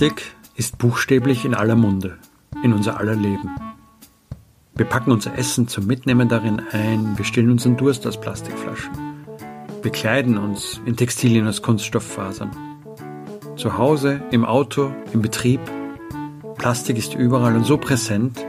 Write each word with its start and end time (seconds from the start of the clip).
Plastik 0.00 0.34
ist 0.56 0.78
buchstäblich 0.78 1.44
in 1.44 1.54
aller 1.54 1.76
Munde, 1.76 2.16
in 2.64 2.72
unser 2.72 2.96
aller 2.96 3.14
Leben. 3.14 3.50
Wir 4.74 4.86
packen 4.86 5.12
unser 5.12 5.36
Essen 5.36 5.68
zum 5.68 5.86
Mitnehmen 5.86 6.26
darin 6.26 6.62
ein, 6.72 7.18
wir 7.18 7.24
stillen 7.26 7.50
unseren 7.50 7.76
Durst 7.76 8.06
aus 8.06 8.18
Plastikflaschen. 8.18 8.94
Wir 9.82 9.90
kleiden 9.90 10.38
uns 10.38 10.80
in 10.86 10.96
Textilien 10.96 11.46
aus 11.46 11.60
Kunststofffasern. 11.60 12.50
Zu 13.56 13.76
Hause, 13.76 14.22
im 14.30 14.46
Auto, 14.46 14.90
im 15.12 15.20
Betrieb. 15.20 15.60
Plastik 16.56 16.96
ist 16.96 17.12
überall 17.12 17.54
und 17.54 17.64
so 17.64 17.76
präsent, 17.76 18.42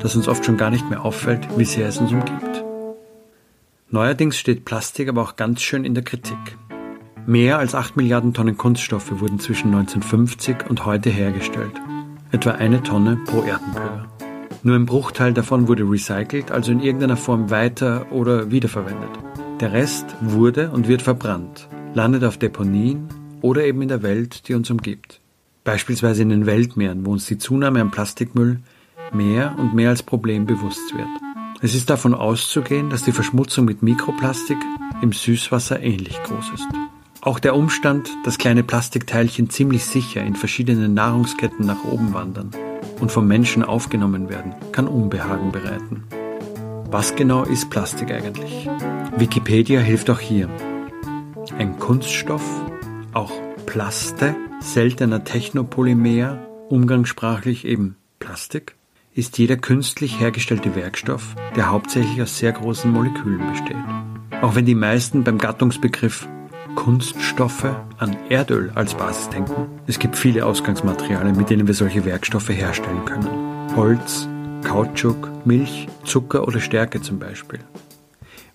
dass 0.00 0.16
uns 0.16 0.26
oft 0.26 0.44
schon 0.44 0.56
gar 0.56 0.70
nicht 0.70 0.90
mehr 0.90 1.04
auffällt, 1.04 1.46
wie 1.56 1.66
sehr 1.66 1.86
es 1.86 1.98
uns 1.98 2.10
umgibt. 2.10 2.64
Neuerdings 3.90 4.36
steht 4.36 4.64
Plastik 4.64 5.08
aber 5.08 5.22
auch 5.22 5.36
ganz 5.36 5.62
schön 5.62 5.84
in 5.84 5.94
der 5.94 6.02
Kritik. 6.02 6.58
Mehr 7.28 7.58
als 7.58 7.74
8 7.74 7.96
Milliarden 7.96 8.34
Tonnen 8.34 8.56
Kunststoffe 8.56 9.10
wurden 9.18 9.40
zwischen 9.40 9.74
1950 9.74 10.70
und 10.70 10.86
heute 10.86 11.10
hergestellt. 11.10 11.72
Etwa 12.30 12.52
eine 12.52 12.84
Tonne 12.84 13.18
pro 13.26 13.42
Erdenbürger. 13.42 14.06
Nur 14.62 14.76
ein 14.76 14.86
Bruchteil 14.86 15.34
davon 15.34 15.66
wurde 15.66 15.82
recycelt, 15.82 16.52
also 16.52 16.70
in 16.70 16.78
irgendeiner 16.78 17.16
Form 17.16 17.50
weiter 17.50 18.12
oder 18.12 18.52
wiederverwendet. 18.52 19.10
Der 19.58 19.72
Rest 19.72 20.06
wurde 20.20 20.70
und 20.70 20.86
wird 20.86 21.02
verbrannt, 21.02 21.68
landet 21.94 22.22
auf 22.22 22.38
Deponien 22.38 23.08
oder 23.42 23.64
eben 23.64 23.82
in 23.82 23.88
der 23.88 24.04
Welt, 24.04 24.46
die 24.46 24.54
uns 24.54 24.70
umgibt. 24.70 25.20
Beispielsweise 25.64 26.22
in 26.22 26.28
den 26.28 26.46
Weltmeeren, 26.46 27.04
wo 27.04 27.10
uns 27.10 27.26
die 27.26 27.38
Zunahme 27.38 27.80
an 27.80 27.90
Plastikmüll 27.90 28.60
mehr 29.12 29.56
und 29.58 29.74
mehr 29.74 29.90
als 29.90 30.04
Problem 30.04 30.46
bewusst 30.46 30.94
wird. 30.94 31.08
Es 31.60 31.74
ist 31.74 31.90
davon 31.90 32.14
auszugehen, 32.14 32.88
dass 32.88 33.02
die 33.02 33.12
Verschmutzung 33.12 33.64
mit 33.64 33.82
Mikroplastik 33.82 34.58
im 35.02 35.12
Süßwasser 35.12 35.80
ähnlich 35.82 36.22
groß 36.22 36.52
ist. 36.54 36.68
Auch 37.26 37.40
der 37.40 37.56
Umstand, 37.56 38.08
dass 38.22 38.38
kleine 38.38 38.62
Plastikteilchen 38.62 39.50
ziemlich 39.50 39.84
sicher 39.84 40.22
in 40.22 40.36
verschiedenen 40.36 40.94
Nahrungsketten 40.94 41.66
nach 41.66 41.82
oben 41.82 42.14
wandern 42.14 42.52
und 43.00 43.10
vom 43.10 43.26
Menschen 43.26 43.64
aufgenommen 43.64 44.28
werden, 44.28 44.54
kann 44.70 44.86
Unbehagen 44.86 45.50
bereiten. 45.50 46.04
Was 46.88 47.16
genau 47.16 47.42
ist 47.42 47.68
Plastik 47.68 48.12
eigentlich? 48.12 48.70
Wikipedia 49.16 49.80
hilft 49.80 50.08
auch 50.08 50.20
hier. 50.20 50.48
Ein 51.58 51.80
Kunststoff, 51.80 52.44
auch 53.12 53.32
Plaste, 53.66 54.36
seltener 54.60 55.24
Technopolymer, 55.24 56.38
umgangssprachlich 56.68 57.64
eben 57.64 57.96
Plastik, 58.20 58.76
ist 59.14 59.36
jeder 59.36 59.56
künstlich 59.56 60.20
hergestellte 60.20 60.76
Werkstoff, 60.76 61.34
der 61.56 61.72
hauptsächlich 61.72 62.22
aus 62.22 62.38
sehr 62.38 62.52
großen 62.52 62.92
Molekülen 62.92 63.50
besteht. 63.50 63.84
Auch 64.42 64.54
wenn 64.54 64.64
die 64.64 64.76
meisten 64.76 65.24
beim 65.24 65.38
Gattungsbegriff 65.38 66.28
Kunststoffe 66.76 67.74
an 67.98 68.16
Erdöl 68.28 68.70
als 68.76 68.94
Basis 68.94 69.28
denken. 69.30 69.66
Es 69.88 69.98
gibt 69.98 70.16
viele 70.16 70.46
Ausgangsmaterialien, 70.46 71.36
mit 71.36 71.50
denen 71.50 71.66
wir 71.66 71.74
solche 71.74 72.04
Werkstoffe 72.04 72.50
herstellen 72.50 73.04
können. 73.04 73.74
Holz, 73.74 74.28
Kautschuk, 74.62 75.28
Milch, 75.44 75.88
Zucker 76.04 76.46
oder 76.46 76.60
Stärke 76.60 77.02
zum 77.02 77.18
Beispiel. 77.18 77.58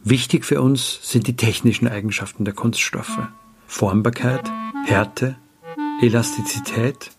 Wichtig 0.03 0.45
für 0.45 0.61
uns 0.61 0.99
sind 1.03 1.27
die 1.27 1.35
technischen 1.35 1.89
Eigenschaften 1.89 2.45
der 2.45 2.53
Kunststoffe. 2.53 3.19
Formbarkeit, 3.67 4.49
Härte, 4.85 5.35
Elastizität, 6.01 7.11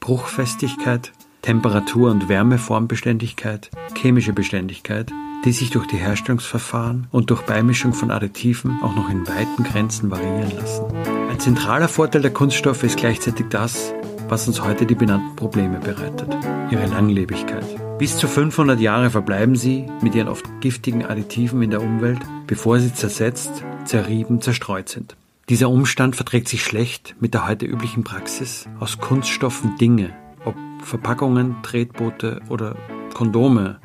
Bruchfestigkeit, 0.00 1.12
Temperatur- 1.42 2.10
und 2.10 2.28
Wärmeformbeständigkeit, 2.28 3.70
chemische 3.96 4.32
Beständigkeit, 4.32 5.12
die 5.44 5.52
sich 5.52 5.70
durch 5.70 5.86
die 5.86 5.96
Herstellungsverfahren 5.96 7.08
und 7.10 7.30
durch 7.30 7.42
Beimischung 7.42 7.92
von 7.92 8.10
Additiven 8.10 8.80
auch 8.82 8.94
noch 8.94 9.10
in 9.10 9.26
weiten 9.26 9.64
Grenzen 9.64 10.10
variieren 10.10 10.56
lassen. 10.56 10.84
Ein 11.30 11.40
zentraler 11.40 11.88
Vorteil 11.88 12.22
der 12.22 12.32
Kunststoffe 12.32 12.84
ist 12.84 12.96
gleichzeitig 12.96 13.46
das, 13.50 13.92
was 14.28 14.46
uns 14.46 14.62
heute 14.62 14.86
die 14.86 14.94
benannten 14.94 15.36
Probleme 15.36 15.78
bereitet, 15.78 16.28
ihre 16.70 16.86
Langlebigkeit. 16.86 17.66
Bis 17.98 18.16
zu 18.16 18.28
500 18.28 18.80
Jahre 18.80 19.10
verbleiben 19.10 19.56
sie 19.56 19.86
mit 20.00 20.14
ihren 20.14 20.28
oft 20.28 20.44
giftigen 20.60 21.04
Additiven 21.04 21.62
in 21.62 21.70
der 21.70 21.82
Umwelt, 21.82 22.20
bevor 22.46 22.78
sie 22.78 22.94
zersetzt, 22.94 23.64
zerrieben, 23.84 24.40
zerstreut 24.40 24.88
sind. 24.88 25.16
Dieser 25.48 25.68
Umstand 25.68 26.16
verträgt 26.16 26.48
sich 26.48 26.64
schlecht 26.64 27.16
mit 27.20 27.34
der 27.34 27.46
heute 27.46 27.66
üblichen 27.66 28.04
Praxis, 28.04 28.68
aus 28.78 28.98
Kunststoffen 28.98 29.76
Dinge, 29.76 30.10
ob 30.44 30.54
Verpackungen, 30.82 31.56
Tretboote 31.62 32.40
oder 32.48 32.76
Kondome, 33.12 33.78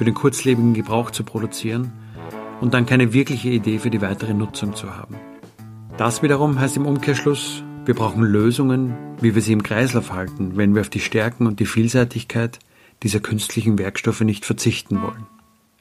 für 0.00 0.06
den 0.06 0.14
kurzlebigen 0.14 0.72
Gebrauch 0.72 1.10
zu 1.10 1.24
produzieren 1.24 1.92
und 2.62 2.72
dann 2.72 2.86
keine 2.86 3.12
wirkliche 3.12 3.50
Idee 3.50 3.78
für 3.78 3.90
die 3.90 4.00
weitere 4.00 4.32
Nutzung 4.32 4.74
zu 4.74 4.96
haben. 4.96 5.16
Das 5.98 6.22
wiederum 6.22 6.58
heißt 6.58 6.78
im 6.78 6.86
Umkehrschluss, 6.86 7.62
wir 7.84 7.92
brauchen 7.92 8.22
Lösungen, 8.22 8.94
wie 9.20 9.34
wir 9.34 9.42
sie 9.42 9.52
im 9.52 9.62
Kreislauf 9.62 10.10
halten, 10.10 10.56
wenn 10.56 10.74
wir 10.74 10.80
auf 10.80 10.88
die 10.88 11.00
Stärken 11.00 11.46
und 11.46 11.60
die 11.60 11.66
Vielseitigkeit 11.66 12.60
dieser 13.02 13.20
künstlichen 13.20 13.78
Werkstoffe 13.78 14.22
nicht 14.22 14.46
verzichten 14.46 15.02
wollen. 15.02 15.26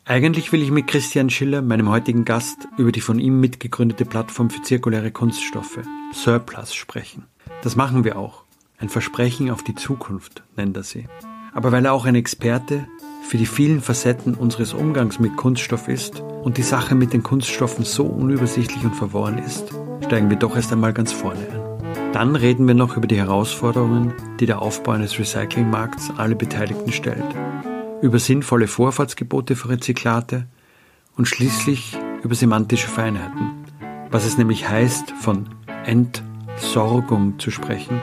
Eigentlich 0.04 0.52
will 0.52 0.64
ich 0.64 0.72
mit 0.72 0.88
Christian 0.88 1.30
Schiller, 1.30 1.62
meinem 1.62 1.88
heutigen 1.88 2.26
Gast, 2.26 2.68
über 2.78 2.92
die 2.92 3.00
von 3.00 3.20
ihm 3.20 3.40
mitgegründete 3.40 4.04
Plattform 4.04 4.50
für 4.50 4.62
zirkuläre 4.64 5.12
Kunststoffe, 5.12 5.80
Surplus, 6.12 6.76
sprechen. 6.76 7.24
Das 7.62 7.78
machen 7.78 8.04
wir 8.04 8.20
auch. 8.20 8.44
Ein 8.80 8.90
Versprechen 8.90 9.50
auf 9.50 9.64
die 9.64 9.76
Zukunft 9.76 10.44
nennt 10.58 10.76
er 10.76 10.84
sie. 10.84 11.08
Aber 11.54 11.72
weil 11.72 11.86
er 11.86 11.94
auch 11.94 12.04
ein 12.04 12.16
Experte 12.16 12.86
für 13.30 13.38
die 13.38 13.46
vielen 13.46 13.80
Facetten 13.80 14.34
unseres 14.34 14.74
Umgangs 14.74 15.20
mit 15.20 15.38
Kunststoff 15.38 15.88
ist 15.88 16.22
und 16.22 16.58
die 16.58 16.64
Sache 16.64 16.96
mit 16.96 17.14
den 17.14 17.22
Kunststoffen 17.22 17.86
so 17.86 18.04
unübersichtlich 18.06 18.84
und 18.84 18.96
verworren 18.96 19.38
ist, 19.38 19.66
steigen 20.04 20.32
wir 20.32 20.38
doch 20.38 20.56
erst 20.56 20.74
einmal 20.74 20.94
ganz 20.94 21.12
vorne 21.12 21.42
ein. 21.42 22.12
Dann 22.12 22.36
reden 22.36 22.68
wir 22.68 22.74
noch 22.74 22.98
über 22.98 23.06
die 23.06 23.18
Herausforderungen, 23.18 24.16
die 24.40 24.48
der 24.48 24.64
Aufbau 24.64 24.94
eines 24.94 25.20
Recyclingmarkts 25.20 26.12
alle 26.18 26.36
Beteiligten 26.36 26.92
stellt, 26.92 27.24
über 28.02 28.18
sinnvolle 28.18 28.66
Vorfahrtsgebote 28.66 29.56
für 29.56 29.70
Rezyklate 29.70 30.48
und 31.16 31.28
schließlich 31.28 31.96
über 32.24 32.34
semantische 32.34 32.88
Feinheiten, 32.88 33.64
was 34.10 34.26
es 34.26 34.40
nämlich 34.40 34.68
heißt, 34.68 35.12
von 35.12 35.50
Entsorgung 35.86 37.38
zu 37.38 37.52
sprechen 37.52 38.02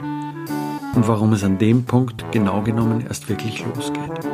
und 0.95 1.05
warum 1.05 1.33
es 1.33 1.43
an 1.43 1.57
dem 1.57 1.83
Punkt 1.83 2.23
genau 2.31 2.61
genommen 2.61 3.03
erst 3.05 3.27
wirklich 3.27 3.65
losgeht. 3.65 4.25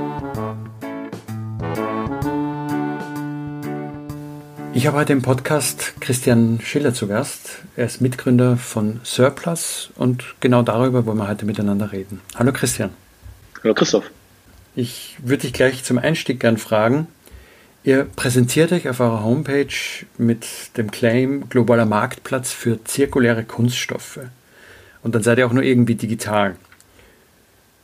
Ich 4.76 4.88
habe 4.88 4.98
heute 4.98 5.14
im 5.14 5.22
Podcast 5.22 5.94
Christian 6.02 6.60
Schiller 6.62 6.94
zu 6.94 7.08
Gast. 7.08 7.60
Er 7.78 7.86
ist 7.86 8.02
Mitgründer 8.02 8.58
von 8.58 9.00
Surplus 9.04 9.92
und 9.96 10.26
genau 10.40 10.62
darüber 10.62 11.06
wollen 11.06 11.20
wir 11.20 11.28
heute 11.28 11.46
miteinander 11.46 11.92
reden. 11.92 12.22
Hallo 12.36 12.52
Christian. 12.52 12.90
Hallo 13.64 13.74
Christoph. 13.76 14.12
Ich 14.76 15.16
würde 15.24 15.44
dich 15.44 15.54
gleich 15.54 15.84
zum 15.84 16.00
Einstieg 16.00 16.40
gern 16.40 16.58
fragen. 16.58 17.08
Ihr 17.84 18.06
präsentiert 18.06 18.72
euch 18.72 18.90
auf 18.90 19.00
eurer 19.00 19.24
Homepage 19.24 19.68
mit 20.18 20.48
dem 20.76 20.92
Claim 20.92 21.48
globaler 21.50 21.86
Marktplatz 21.86 22.52
für 22.52 22.84
zirkuläre 22.84 23.44
Kunststoffe. 23.44 24.20
Und 25.02 25.16
dann 25.16 25.24
seid 25.24 25.38
ihr 25.38 25.46
auch 25.46 25.54
nur 25.54 25.64
irgendwie 25.64 25.96
digital. 25.96 26.56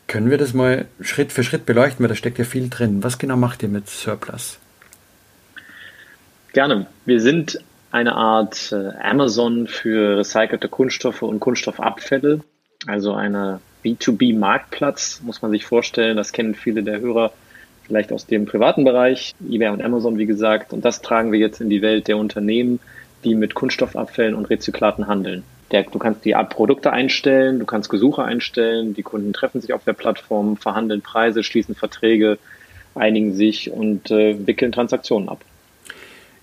Können 0.10 0.32
wir 0.32 0.40
das 0.40 0.56
mal 0.56 0.86
Schritt 1.02 1.32
für 1.32 1.44
Schritt 1.44 1.68
beleuchten, 1.68 2.04
weil 2.04 2.10
da 2.10 2.16
steckt 2.16 2.40
ja 2.40 2.44
viel 2.44 2.68
drin. 2.68 3.04
Was 3.04 3.20
genau 3.20 3.38
macht 3.38 3.62
ihr 3.62 3.70
mit 3.70 3.88
Surplus? 3.88 4.58
Gerne. 6.52 6.88
Wir 7.06 7.22
sind 7.22 7.60
eine 7.92 8.16
Art 8.16 8.72
äh, 8.72 8.90
Amazon 9.04 9.68
für 9.68 10.18
recycelte 10.18 10.68
Kunststoffe 10.68 11.22
und 11.22 11.40
Kunststoffabfälle, 11.40 12.40
also 12.88 13.14
eine 13.14 13.60
B2B-Marktplatz, 13.86 15.22
muss 15.24 15.44
man 15.44 15.52
sich 15.52 15.68
vorstellen. 15.68 16.18
Das 16.18 16.34
kennen 16.34 16.56
viele 16.56 16.82
der 16.82 17.02
Hörer 17.02 17.32
vielleicht 17.84 18.12
aus 18.12 18.26
dem 18.26 18.48
privaten 18.48 18.86
Bereich, 18.86 19.36
eBay 19.48 19.70
und 19.70 19.84
Amazon, 19.84 20.18
wie 20.18 20.26
gesagt. 20.26 20.74
Und 20.74 20.86
das 20.86 21.04
tragen 21.04 21.32
wir 21.32 21.38
jetzt 21.38 21.62
in 21.62 21.70
die 21.70 21.84
Welt 21.84 22.08
der 22.08 22.18
Unternehmen, 22.18 22.80
die 23.24 23.36
mit 23.36 23.54
Kunststoffabfällen 23.54 24.34
und 24.34 24.50
Rezyklaten 24.50 25.06
handeln. 25.06 25.44
Der, 25.72 25.84
du 25.84 26.00
kannst 26.00 26.26
die 26.26 26.36
Produkte 26.50 26.92
einstellen, 26.92 27.60
du 27.60 27.66
kannst 27.66 27.90
Gesuche 27.90 28.24
einstellen, 28.24 28.94
die 28.94 29.04
Kunden 29.04 29.34
treffen 29.34 29.62
sich 29.62 29.74
auf 29.74 29.84
der 29.84 29.94
Plattform, 29.94 30.58
verhandeln 30.58 31.02
Preise, 31.02 31.44
schließen 31.44 31.76
Verträge, 31.76 32.40
einigen 32.96 33.34
sich 33.34 33.72
und 33.72 34.10
äh, 34.10 34.36
wickeln 34.48 34.72
Transaktionen 34.72 35.30
ab. 35.30 35.42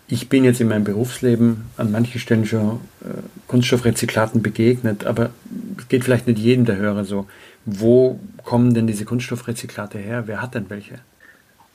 Ich 0.08 0.28
bin 0.28 0.44
jetzt 0.44 0.60
in 0.60 0.68
meinem 0.68 0.84
Berufsleben 0.84 1.68
an 1.76 1.90
manchen 1.90 2.20
Stellen 2.20 2.46
schon 2.46 2.80
äh, 3.02 3.08
Kunststoffrezyklaten 3.48 4.40
begegnet, 4.40 5.04
aber 5.04 5.30
es 5.78 5.88
geht 5.88 6.04
vielleicht 6.04 6.28
nicht 6.28 6.38
jedem 6.38 6.64
der 6.64 6.76
Hörer 6.76 7.04
so. 7.04 7.26
Wo 7.64 8.20
kommen 8.44 8.74
denn 8.74 8.86
diese 8.86 9.04
Kunststoffrezyklate 9.04 9.98
her? 9.98 10.24
Wer 10.26 10.40
hat 10.40 10.54
denn 10.54 10.70
welche? 10.70 11.00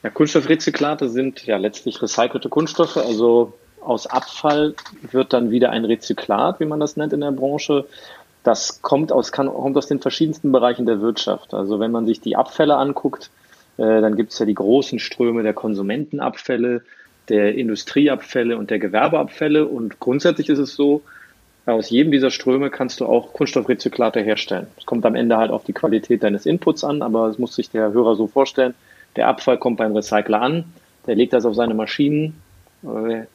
Ja, 0.04 0.10
Kunststoffrezyklate 0.10 1.10
sind 1.10 1.46
ja 1.46 1.58
letztlich 1.58 2.02
recycelte 2.02 2.48
Kunststoffe. 2.48 2.96
Also 2.96 3.54
aus 3.82 4.08
Abfall 4.08 4.76
wird 5.12 5.34
dann 5.34 5.52
wieder 5.52 5.72
ein 5.72 5.86
Rezyklat, 5.86 6.60
wie 6.60 6.66
man 6.66 6.80
das 6.80 6.98
nennt 6.98 7.14
in 7.14 7.22
der 7.22 7.32
Branche. 7.32 7.86
Das 8.44 8.82
kommt 8.82 9.12
aus, 9.12 9.32
kann, 9.32 9.48
kommt 9.48 9.78
aus 9.78 9.88
den 9.88 10.00
verschiedensten 10.00 10.52
Bereichen 10.52 10.86
der 10.86 11.02
Wirtschaft. 11.02 11.54
Also 11.54 11.80
wenn 11.80 11.92
man 11.92 12.06
sich 12.06 12.22
die 12.22 12.36
Abfälle 12.36 12.76
anguckt, 12.76 13.30
äh, 13.78 14.02
dann 14.02 14.16
gibt 14.16 14.32
es 14.32 14.40
ja 14.40 14.46
die 14.46 14.56
großen 14.56 15.00
Ströme 15.00 15.44
der 15.44 15.54
Konsumentenabfälle, 15.54 16.84
der 17.30 17.56
Industrieabfälle 17.56 18.58
und 18.58 18.70
der 18.70 18.80
Gewerbeabfälle. 18.80 19.66
Und 19.66 20.00
grundsätzlich 20.00 20.50
ist 20.50 20.60
es 20.60 20.76
so, 20.76 21.02
aus 21.66 21.90
jedem 21.90 22.12
dieser 22.12 22.32
Ströme 22.32 22.70
kannst 22.70 23.00
du 23.00 23.06
auch 23.06 23.34
Kunststoffrezyklate 23.34 24.20
herstellen. 24.22 24.68
Es 24.78 24.86
kommt 24.86 25.06
am 25.06 25.16
Ende 25.16 25.38
halt 25.38 25.52
auf 25.52 25.64
die 25.64 25.74
Qualität 25.74 26.24
deines 26.24 26.46
Inputs 26.46 26.84
an, 26.84 27.02
aber 27.02 27.28
es 27.28 27.38
muss 27.38 27.56
sich 27.56 27.70
der 27.70 27.94
Hörer 27.94 28.16
so 28.16 28.28
vorstellen, 28.28 28.74
der 29.16 29.28
Abfall 29.28 29.58
kommt 29.58 29.78
beim 29.78 29.96
Recycler 29.96 30.42
an, 30.42 30.64
der 31.06 31.16
legt 31.16 31.34
das 31.34 31.46
auf 31.46 31.56
seine 31.56 31.74
Maschinen, 31.74 32.41
äh, 32.84 33.26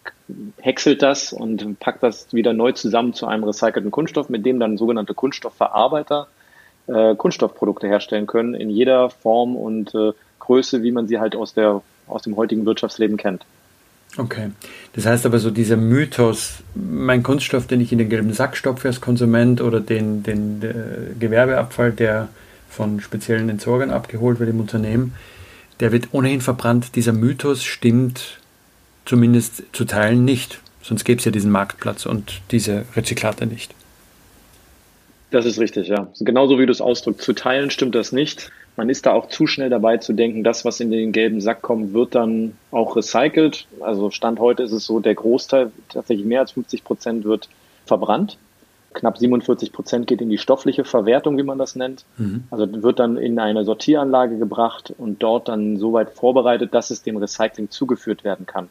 häckselt 0.60 1.02
das 1.02 1.32
und 1.32 1.78
packt 1.78 2.02
das 2.02 2.32
wieder 2.32 2.52
neu 2.52 2.72
zusammen 2.72 3.14
zu 3.14 3.26
einem 3.26 3.44
recycelten 3.44 3.90
Kunststoff, 3.90 4.28
mit 4.28 4.44
dem 4.44 4.58
dann 4.58 4.76
sogenannte 4.76 5.14
Kunststoffverarbeiter 5.14 6.26
äh, 6.88 7.14
Kunststoffprodukte 7.14 7.86
herstellen 7.86 8.26
können 8.26 8.54
in 8.54 8.70
jeder 8.70 9.10
Form 9.10 9.56
und 9.56 9.94
äh, 9.94 10.12
Größe, 10.40 10.82
wie 10.82 10.92
man 10.92 11.06
sie 11.08 11.18
halt 11.18 11.36
aus, 11.36 11.54
der, 11.54 11.82
aus 12.06 12.22
dem 12.22 12.36
heutigen 12.36 12.66
Wirtschaftsleben 12.66 13.16
kennt. 13.16 13.44
Okay. 14.16 14.50
Das 14.94 15.06
heißt 15.06 15.26
aber 15.26 15.38
so 15.38 15.50
dieser 15.50 15.76
Mythos, 15.76 16.62
mein 16.74 17.22
Kunststoff, 17.22 17.66
den 17.66 17.80
ich 17.80 17.92
in 17.92 17.98
den 17.98 18.08
gelben 18.08 18.32
Sack 18.32 18.56
stopfe 18.56 18.88
als 18.88 19.00
Konsument 19.00 19.60
oder 19.60 19.80
den, 19.80 20.22
den 20.22 20.60
Gewerbeabfall, 21.18 21.92
der 21.92 22.28
von 22.70 23.00
speziellen 23.00 23.48
Entsorgern 23.48 23.90
abgeholt 23.90 24.38
wird 24.38 24.50
im 24.50 24.60
Unternehmen, 24.60 25.14
der 25.80 25.92
wird 25.92 26.08
ohnehin 26.12 26.40
verbrannt. 26.40 26.94
Dieser 26.94 27.12
Mythos 27.12 27.62
stimmt 27.62 28.38
zumindest 29.06 29.62
zu 29.72 29.84
Teilen 29.84 30.24
nicht. 30.24 30.60
Sonst 30.82 31.04
gäbe 31.04 31.18
es 31.18 31.24
ja 31.24 31.32
diesen 31.32 31.50
Marktplatz 31.50 32.06
und 32.06 32.42
diese 32.50 32.84
Rezyklate 32.94 33.46
nicht. 33.46 33.74
Das 35.30 35.46
ist 35.46 35.58
richtig, 35.58 35.88
ja. 35.88 36.08
Genauso 36.20 36.58
wie 36.58 36.66
du 36.66 36.72
es 36.72 36.80
ausdrückst. 36.80 37.22
Zu 37.22 37.32
Teilen 37.32 37.70
stimmt 37.70 37.94
das 37.94 38.12
nicht. 38.12 38.50
Man 38.76 38.88
ist 38.90 39.06
da 39.06 39.12
auch 39.12 39.28
zu 39.28 39.46
schnell 39.46 39.70
dabei 39.70 39.96
zu 39.96 40.12
denken, 40.12 40.44
das, 40.44 40.64
was 40.64 40.80
in 40.80 40.90
den 40.90 41.10
gelben 41.10 41.40
Sack 41.40 41.62
kommt, 41.62 41.94
wird 41.94 42.14
dann 42.14 42.52
auch 42.70 42.94
recycelt. 42.94 43.66
Also 43.80 44.10
Stand 44.10 44.38
heute 44.38 44.62
ist 44.62 44.72
es 44.72 44.84
so, 44.84 45.00
der 45.00 45.14
Großteil, 45.14 45.72
tatsächlich 45.88 46.26
mehr 46.26 46.40
als 46.40 46.52
50 46.52 46.84
Prozent 46.84 47.24
wird 47.24 47.48
verbrannt 47.86 48.38
knapp 48.96 49.18
47 49.18 49.72
Prozent 49.72 50.06
geht 50.06 50.20
in 50.20 50.30
die 50.30 50.38
stoffliche 50.38 50.84
Verwertung, 50.84 51.36
wie 51.36 51.42
man 51.42 51.58
das 51.58 51.76
nennt. 51.76 52.04
Mhm. 52.16 52.44
Also 52.50 52.82
wird 52.82 52.98
dann 52.98 53.16
in 53.16 53.38
eine 53.38 53.64
Sortieranlage 53.64 54.38
gebracht 54.38 54.92
und 54.96 55.22
dort 55.22 55.48
dann 55.48 55.76
so 55.76 55.92
weit 55.92 56.10
vorbereitet, 56.10 56.74
dass 56.74 56.90
es 56.90 57.02
dem 57.02 57.18
Recycling 57.18 57.70
zugeführt 57.70 58.24
werden 58.24 58.46
kann. 58.46 58.68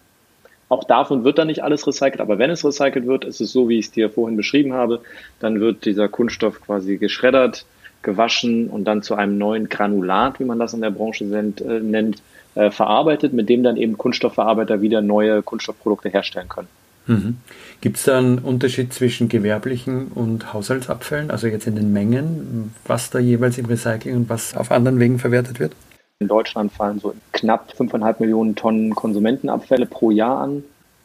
Auch 0.68 0.84
davon 0.84 1.24
wird 1.24 1.38
dann 1.38 1.48
nicht 1.48 1.64
alles 1.64 1.86
recycelt, 1.86 2.22
aber 2.22 2.40
wenn 2.40 2.50
es 2.50 2.66
recycelt 2.66 3.06
wird, 3.06 3.24
ist 3.24 3.40
es 3.40 3.52
so, 3.52 3.70
wie 3.70 3.78
ich 3.78 3.86
es 3.86 3.92
dir 3.92 4.10
vorhin 4.10 4.36
beschrieben 4.36 4.74
habe, 4.74 5.02
dann 5.40 5.60
wird 5.60 5.86
dieser 5.86 6.08
Kunststoff 6.08 6.60
quasi 6.62 6.98
geschreddert, 6.98 7.66
gewaschen 8.02 8.70
und 8.70 8.86
dann 8.86 9.04
zu 9.04 9.16
einem 9.16 9.38
neuen 9.38 9.70
Granulat, 9.70 10.40
wie 10.40 10.46
man 10.46 10.60
das 10.60 10.74
in 10.74 10.82
der 10.82 10.92
Branche 10.92 11.26
äh, 11.26 11.80
nennt, 11.80 12.22
äh, 12.56 12.72
verarbeitet, 12.72 13.34
mit 13.34 13.50
dem 13.50 13.64
dann 13.64 13.78
eben 13.78 13.98
Kunststoffverarbeiter 13.98 14.82
wieder 14.82 15.02
neue 15.02 15.44
Kunststoffprodukte 15.44 16.10
herstellen 16.10 16.50
können. 16.50 16.68
Mhm. 17.08 17.38
Gibt 17.82 17.98
es 17.98 18.04
da 18.04 18.18
einen 18.18 18.40
Unterschied 18.40 18.94
zwischen 18.94 19.30
gewerblichen 19.30 20.08
und 20.08 20.54
Haushaltsabfällen, 20.54 21.30
also 21.30 21.48
jetzt 21.48 21.68
in 21.68 21.76
den 21.76 21.94
Mengen, 21.94 22.74
was 22.88 23.12
da 23.12 23.20
jeweils 23.20 23.58
im 23.58 23.66
Recycling 23.66 24.16
und 24.16 24.30
was 24.30 24.56
auf 24.56 24.72
anderen 24.72 25.00
Wegen 25.00 25.20
verwertet 25.20 25.60
wird? 25.60 25.74
In 26.20 26.30
Deutschland 26.30 26.72
fallen 26.72 27.00
so 27.00 27.14
knapp 27.34 27.74
5,5 27.78 28.16
Millionen 28.20 28.56
Tonnen 28.56 28.96
Konsumentenabfälle 28.96 29.86
pro 29.86 30.12
Jahr 30.12 30.40
an. 30.40 30.64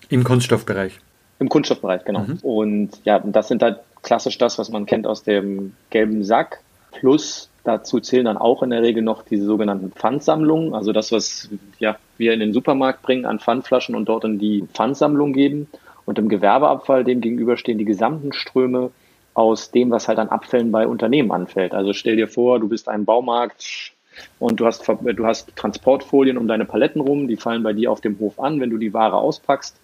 Im 0.08 0.22
Kunststoffbereich? 0.22 1.00
Im 1.40 1.48
Kunststoffbereich, 1.48 2.04
genau. 2.04 2.20
Mhm. 2.20 2.38
Und 2.42 2.90
ja, 3.02 3.18
das 3.18 3.48
sind 3.48 3.60
halt 3.60 3.80
klassisch 4.02 4.38
das, 4.38 4.56
was 4.60 4.70
man 4.70 4.86
kennt 4.86 5.08
aus 5.08 5.24
dem 5.24 5.74
gelben 5.90 6.22
Sack. 6.22 6.60
Plus 6.92 7.48
dazu 7.64 7.98
zählen 7.98 8.26
dann 8.26 8.36
auch 8.36 8.62
in 8.62 8.70
der 8.70 8.82
Regel 8.82 9.02
noch 9.02 9.24
diese 9.24 9.46
sogenannten 9.46 9.90
Pfandsammlungen, 9.90 10.74
also 10.74 10.92
das, 10.92 11.10
was 11.10 11.48
ja, 11.80 11.96
wir 12.16 12.32
in 12.32 12.38
den 12.38 12.52
Supermarkt 12.52 13.02
bringen 13.02 13.26
an 13.26 13.40
Pfandflaschen 13.40 13.96
und 13.96 14.08
dort 14.08 14.22
in 14.22 14.38
die 14.38 14.64
Pfandsammlung 14.72 15.32
geben. 15.32 15.66
Und 16.04 16.20
im 16.20 16.28
Gewerbeabfall 16.28 17.02
dem 17.02 17.20
gegenüber 17.20 17.56
stehen 17.56 17.78
die 17.78 17.84
gesamten 17.84 18.32
Ströme 18.32 18.92
aus 19.34 19.72
dem, 19.72 19.90
was 19.90 20.06
halt 20.06 20.20
an 20.20 20.28
Abfällen 20.28 20.70
bei 20.70 20.86
Unternehmen 20.86 21.32
anfällt. 21.32 21.74
Also 21.74 21.94
stell 21.94 22.14
dir 22.14 22.28
vor, 22.28 22.60
du 22.60 22.68
bist 22.68 22.88
ein 22.88 23.04
Baumarkt 23.04 23.92
und 24.38 24.60
du 24.60 24.66
hast, 24.66 24.86
du 24.86 25.26
hast 25.26 25.54
Transportfolien 25.56 26.38
um 26.38 26.48
deine 26.48 26.64
Paletten 26.64 27.00
rum, 27.00 27.28
die 27.28 27.36
fallen 27.36 27.62
bei 27.62 27.72
dir 27.72 27.90
auf 27.90 28.00
dem 28.00 28.18
Hof 28.18 28.38
an, 28.40 28.60
wenn 28.60 28.70
du 28.70 28.78
die 28.78 28.92
Ware 28.92 29.16
auspackst 29.16 29.76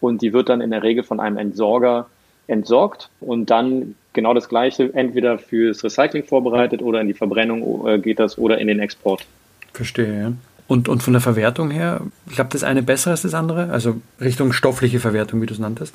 und 0.00 0.22
die 0.22 0.32
wird 0.32 0.48
dann 0.48 0.60
in 0.60 0.70
der 0.70 0.82
Regel 0.82 1.04
von 1.04 1.20
einem 1.20 1.36
Entsorger 1.36 2.06
entsorgt 2.46 3.08
und 3.20 3.50
dann 3.50 3.94
genau 4.12 4.34
das 4.34 4.48
gleiche 4.48 4.92
entweder 4.94 5.38
fürs 5.38 5.82
Recycling 5.84 6.24
vorbereitet 6.24 6.82
oder 6.82 7.00
in 7.00 7.06
die 7.06 7.14
Verbrennung 7.14 7.86
äh, 7.86 7.98
geht 7.98 8.18
das 8.18 8.36
oder 8.36 8.58
in 8.58 8.66
den 8.66 8.80
Export. 8.80 9.24
Verstehe, 9.72 10.20
ja. 10.20 10.32
Und, 10.68 10.88
und 10.88 11.02
von 11.02 11.12
der 11.12 11.20
Verwertung 11.20 11.70
her, 11.70 12.00
klappt 12.32 12.54
das 12.54 12.64
eine 12.64 12.82
besser 12.82 13.10
als 13.10 13.22
das 13.22 13.34
andere? 13.34 13.70
Also 13.70 14.00
Richtung 14.20 14.52
stoffliche 14.52 15.00
Verwertung, 15.00 15.42
wie 15.42 15.46
du 15.46 15.54
es 15.54 15.58
nanntest? 15.58 15.94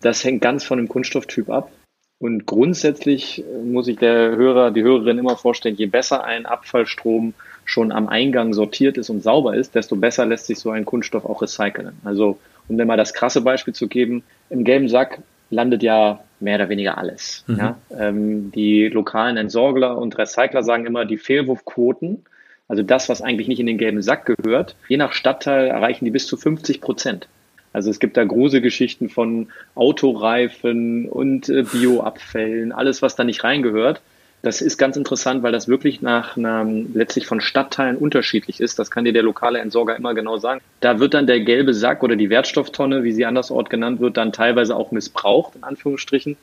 Das 0.00 0.24
hängt 0.24 0.42
ganz 0.42 0.64
von 0.64 0.78
dem 0.78 0.88
Kunststofftyp 0.88 1.50
ab. 1.50 1.70
Und 2.18 2.46
grundsätzlich 2.46 3.44
muss 3.64 3.86
sich 3.86 3.96
der 3.96 4.36
Hörer, 4.36 4.70
die 4.70 4.82
Hörerin 4.82 5.18
immer 5.18 5.36
vorstellen, 5.36 5.76
je 5.76 5.86
besser 5.86 6.24
ein 6.24 6.46
Abfallstrom 6.46 7.34
schon 7.64 7.92
am 7.92 8.08
Eingang 8.08 8.54
sortiert 8.54 8.96
ist 8.96 9.10
und 9.10 9.22
sauber 9.22 9.54
ist, 9.54 9.74
desto 9.74 9.96
besser 9.96 10.24
lässt 10.24 10.46
sich 10.46 10.58
so 10.58 10.70
ein 10.70 10.84
Kunststoff 10.84 11.26
auch 11.26 11.42
recyceln. 11.42 11.92
Also, 12.04 12.38
um 12.68 12.78
dir 12.78 12.86
mal 12.86 12.96
das 12.96 13.12
krasse 13.12 13.42
Beispiel 13.42 13.74
zu 13.74 13.86
geben, 13.86 14.22
im 14.48 14.64
gelben 14.64 14.88
Sack 14.88 15.20
landet 15.50 15.82
ja 15.82 16.20
mehr 16.40 16.56
oder 16.56 16.68
weniger 16.68 16.96
alles. 16.96 17.44
Mhm. 17.48 17.58
Ja? 17.58 17.78
Ähm, 17.90 18.50
die 18.52 18.88
lokalen 18.88 19.36
Entsorgler 19.36 19.98
und 19.98 20.16
Recycler 20.16 20.62
sagen 20.62 20.86
immer, 20.86 21.04
die 21.04 21.18
Fehlwurfquoten 21.18 22.24
also 22.68 22.82
das, 22.82 23.08
was 23.08 23.22
eigentlich 23.22 23.48
nicht 23.48 23.60
in 23.60 23.66
den 23.66 23.78
gelben 23.78 24.02
Sack 24.02 24.26
gehört. 24.26 24.76
Je 24.88 24.96
nach 24.96 25.12
Stadtteil 25.12 25.68
erreichen 25.68 26.04
die 26.04 26.10
bis 26.10 26.26
zu 26.26 26.36
50 26.36 26.80
Prozent. 26.80 27.28
Also 27.76 27.90
es 27.90 27.98
gibt 27.98 28.16
da 28.16 28.24
große 28.24 28.62
Geschichten 28.62 29.10
von 29.10 29.48
Autoreifen 29.74 31.10
und 31.10 31.50
äh, 31.50 31.62
Bioabfällen, 31.62 32.72
alles, 32.72 33.02
was 33.02 33.16
da 33.16 33.22
nicht 33.24 33.44
reingehört. 33.44 34.00
Das 34.40 34.62
ist 34.62 34.78
ganz 34.78 34.96
interessant, 34.96 35.42
weil 35.42 35.52
das 35.52 35.68
wirklich 35.68 36.00
nach 36.00 36.38
einer, 36.38 36.64
letztlich 36.64 37.26
von 37.26 37.42
Stadtteilen 37.42 37.98
unterschiedlich 37.98 38.60
ist. 38.60 38.78
Das 38.78 38.90
kann 38.90 39.04
dir 39.04 39.12
der 39.12 39.22
lokale 39.22 39.58
Entsorger 39.58 39.94
immer 39.94 40.14
genau 40.14 40.38
sagen. 40.38 40.62
Da 40.80 41.00
wird 41.00 41.12
dann 41.12 41.26
der 41.26 41.40
gelbe 41.40 41.74
Sack 41.74 42.02
oder 42.02 42.16
die 42.16 42.30
Wertstofftonne, 42.30 43.04
wie 43.04 43.12
sie 43.12 43.26
andersort 43.26 43.68
genannt 43.68 44.00
wird, 44.00 44.16
dann 44.16 44.32
teilweise 44.32 44.74
auch 44.74 44.90
missbraucht, 44.90 45.54
in 45.56 45.62
Anführungsstrichen, 45.62 46.38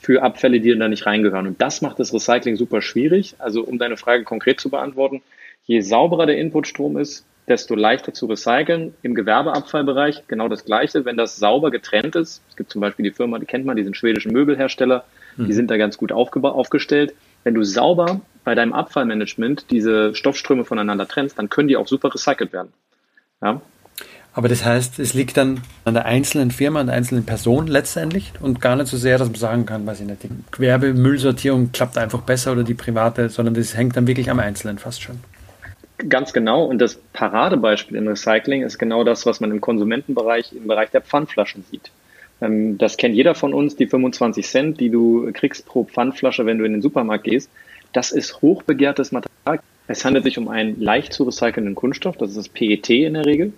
für 0.00 0.24
Abfälle, 0.24 0.58
die 0.58 0.76
da 0.76 0.88
nicht 0.88 1.06
reingehören. 1.06 1.46
Und 1.46 1.62
das 1.62 1.80
macht 1.80 2.00
das 2.00 2.12
Recycling 2.12 2.56
super 2.56 2.82
schwierig. 2.82 3.36
Also 3.38 3.62
um 3.62 3.78
deine 3.78 3.96
Frage 3.96 4.24
konkret 4.24 4.58
zu 4.58 4.68
beantworten, 4.68 5.22
Je 5.64 5.80
sauberer 5.80 6.26
der 6.26 6.38
Inputstrom 6.38 6.96
ist, 6.96 7.24
desto 7.48 7.74
leichter 7.74 8.14
zu 8.14 8.26
recyceln. 8.26 8.94
Im 9.02 9.14
Gewerbeabfallbereich 9.14 10.24
genau 10.28 10.48
das 10.48 10.64
Gleiche, 10.64 11.04
wenn 11.04 11.16
das 11.16 11.36
sauber 11.36 11.70
getrennt 11.70 12.16
ist. 12.16 12.42
Es 12.48 12.56
gibt 12.56 12.70
zum 12.70 12.80
Beispiel 12.80 13.04
die 13.04 13.10
Firma, 13.10 13.38
die 13.38 13.46
kennt 13.46 13.64
man, 13.64 13.76
die 13.76 13.84
sind 13.84 13.96
schwedischen 13.96 14.32
Möbelhersteller, 14.32 15.04
mhm. 15.36 15.46
die 15.46 15.52
sind 15.52 15.70
da 15.70 15.76
ganz 15.76 15.98
gut 15.98 16.12
aufgestellt. 16.12 17.14
Wenn 17.44 17.54
du 17.54 17.64
sauber 17.64 18.20
bei 18.44 18.54
deinem 18.54 18.72
Abfallmanagement 18.72 19.70
diese 19.70 20.14
Stoffströme 20.14 20.64
voneinander 20.64 21.08
trennst, 21.08 21.38
dann 21.38 21.48
können 21.48 21.68
die 21.68 21.76
auch 21.76 21.88
super 21.88 22.14
recycelt 22.14 22.52
werden. 22.52 22.72
Ja? 23.42 23.60
Aber 24.34 24.48
das 24.48 24.64
heißt, 24.64 24.98
es 24.98 25.12
liegt 25.12 25.36
dann 25.36 25.60
an 25.84 25.92
der 25.94 26.06
einzelnen 26.06 26.50
Firma, 26.50 26.80
an 26.80 26.86
der 26.86 26.96
einzelnen 26.96 27.26
Person 27.26 27.66
letztendlich 27.66 28.32
und 28.40 28.60
gar 28.60 28.76
nicht 28.76 28.86
so 28.86 28.96
sehr, 28.96 29.18
dass 29.18 29.28
man 29.28 29.34
sagen 29.34 29.66
kann, 29.66 29.84
weiß 29.84 30.00
ich 30.00 30.06
nicht, 30.06 30.22
die 30.22 30.30
Gewerbemüllsortierung 30.52 31.72
klappt 31.72 31.98
einfach 31.98 32.22
besser 32.22 32.52
oder 32.52 32.62
die 32.62 32.74
private, 32.74 33.28
sondern 33.28 33.54
das 33.54 33.76
hängt 33.76 33.96
dann 33.96 34.06
wirklich 34.06 34.30
am 34.30 34.38
Einzelnen 34.38 34.78
fast 34.78 35.02
schon. 35.02 35.20
Ganz 36.08 36.32
genau. 36.32 36.64
Und 36.64 36.78
das 36.78 36.96
Paradebeispiel 37.12 37.96
im 37.96 38.08
Recycling 38.08 38.62
ist 38.62 38.78
genau 38.78 39.04
das, 39.04 39.26
was 39.26 39.40
man 39.40 39.50
im 39.50 39.60
Konsumentenbereich, 39.60 40.52
im 40.52 40.66
Bereich 40.66 40.90
der 40.90 41.00
Pfandflaschen 41.00 41.64
sieht. 41.70 41.90
Ähm, 42.40 42.78
das 42.78 42.96
kennt 42.96 43.14
jeder 43.14 43.34
von 43.34 43.54
uns, 43.54 43.76
die 43.76 43.86
25 43.86 44.46
Cent, 44.46 44.80
die 44.80 44.90
du 44.90 45.30
kriegst 45.32 45.66
pro 45.66 45.84
Pfandflasche, 45.84 46.46
wenn 46.46 46.58
du 46.58 46.64
in 46.64 46.72
den 46.72 46.82
Supermarkt 46.82 47.24
gehst. 47.24 47.50
Das 47.92 48.10
ist 48.10 48.40
hochbegehrtes 48.42 49.12
Material. 49.12 49.60
Es 49.86 50.04
handelt 50.04 50.24
sich 50.24 50.38
um 50.38 50.48
einen 50.48 50.80
leicht 50.80 51.12
zu 51.12 51.24
recycelnden 51.24 51.74
Kunststoff, 51.74 52.16
das 52.16 52.30
ist 52.30 52.38
das 52.38 52.48
PET 52.48 52.88
in 52.90 53.14
der 53.14 53.26
Regel. 53.26 53.52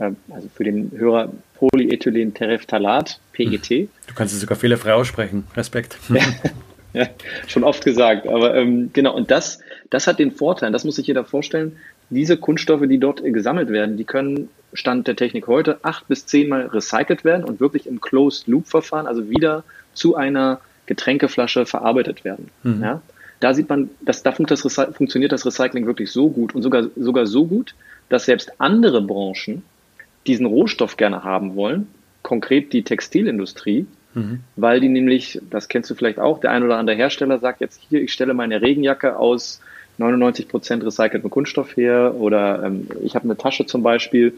Ähm, 0.00 0.16
also 0.30 0.48
für 0.54 0.64
den 0.64 0.90
Hörer 0.94 1.32
Polyethylenterephthalat, 1.54 3.20
PET. 3.32 3.70
Du 3.70 4.14
kannst 4.14 4.34
es 4.34 4.40
sogar 4.40 4.58
fehlerfrei 4.58 4.94
aussprechen. 4.94 5.44
Respekt. 5.54 5.98
ja, 6.96 7.08
schon 7.46 7.62
oft 7.62 7.84
gesagt. 7.84 8.26
Aber 8.26 8.54
ähm, 8.54 8.90
genau, 8.92 9.14
und 9.14 9.30
das, 9.30 9.60
das 9.90 10.06
hat 10.06 10.18
den 10.18 10.32
Vorteil, 10.32 10.72
das 10.72 10.84
muss 10.84 10.96
sich 10.96 11.06
jeder 11.06 11.24
vorstellen, 11.24 11.76
diese 12.08 12.36
Kunststoffe, 12.36 12.86
die 12.86 12.98
dort 12.98 13.22
gesammelt 13.22 13.68
werden, 13.68 13.96
die 13.96 14.04
können 14.04 14.48
Stand 14.72 15.06
der 15.06 15.16
Technik 15.16 15.46
heute 15.46 15.78
acht 15.82 16.08
bis 16.08 16.26
zehnmal 16.26 16.66
recycelt 16.66 17.24
werden 17.24 17.44
und 17.44 17.60
wirklich 17.60 17.86
im 17.86 18.00
Closed-Loop-Verfahren, 18.00 19.06
also 19.06 19.28
wieder 19.28 19.64
zu 19.94 20.16
einer 20.16 20.60
Getränkeflasche 20.86 21.66
verarbeitet 21.66 22.24
werden. 22.24 22.50
Mhm. 22.62 22.82
Ja? 22.82 23.02
Da 23.40 23.52
sieht 23.52 23.68
man, 23.68 23.90
dass 24.00 24.22
da 24.22 24.32
funktioniert 24.32 25.32
das 25.32 25.44
Recycling 25.44 25.86
wirklich 25.86 26.10
so 26.10 26.30
gut 26.30 26.54
und 26.54 26.62
sogar, 26.62 26.84
sogar 26.96 27.26
so 27.26 27.46
gut, 27.46 27.74
dass 28.08 28.24
selbst 28.24 28.52
andere 28.58 29.02
Branchen 29.02 29.62
diesen 30.26 30.46
Rohstoff 30.46 30.96
gerne 30.96 31.24
haben 31.24 31.56
wollen, 31.56 31.88
konkret 32.22 32.72
die 32.72 32.82
Textilindustrie, 32.82 33.86
mhm. 34.16 34.40
weil 34.56 34.80
die 34.80 34.88
nämlich, 34.88 35.40
das 35.50 35.68
kennst 35.68 35.90
du 35.90 35.94
vielleicht 35.94 36.18
auch, 36.18 36.40
der 36.40 36.50
ein 36.50 36.64
oder 36.64 36.78
andere 36.78 36.96
Hersteller 36.96 37.38
sagt 37.38 37.60
jetzt 37.60 37.80
hier, 37.88 38.02
ich 38.02 38.12
stelle 38.12 38.34
meine 38.34 38.60
Regenjacke 38.60 39.16
aus 39.18 39.60
99 39.98 40.48
Prozent 40.48 40.84
recyceltem 40.84 41.30
Kunststoff 41.30 41.76
her 41.76 42.14
oder 42.18 42.64
ähm, 42.64 42.88
ich 43.02 43.14
habe 43.14 43.24
eine 43.24 43.36
Tasche 43.36 43.66
zum 43.66 43.82
Beispiel, 43.82 44.34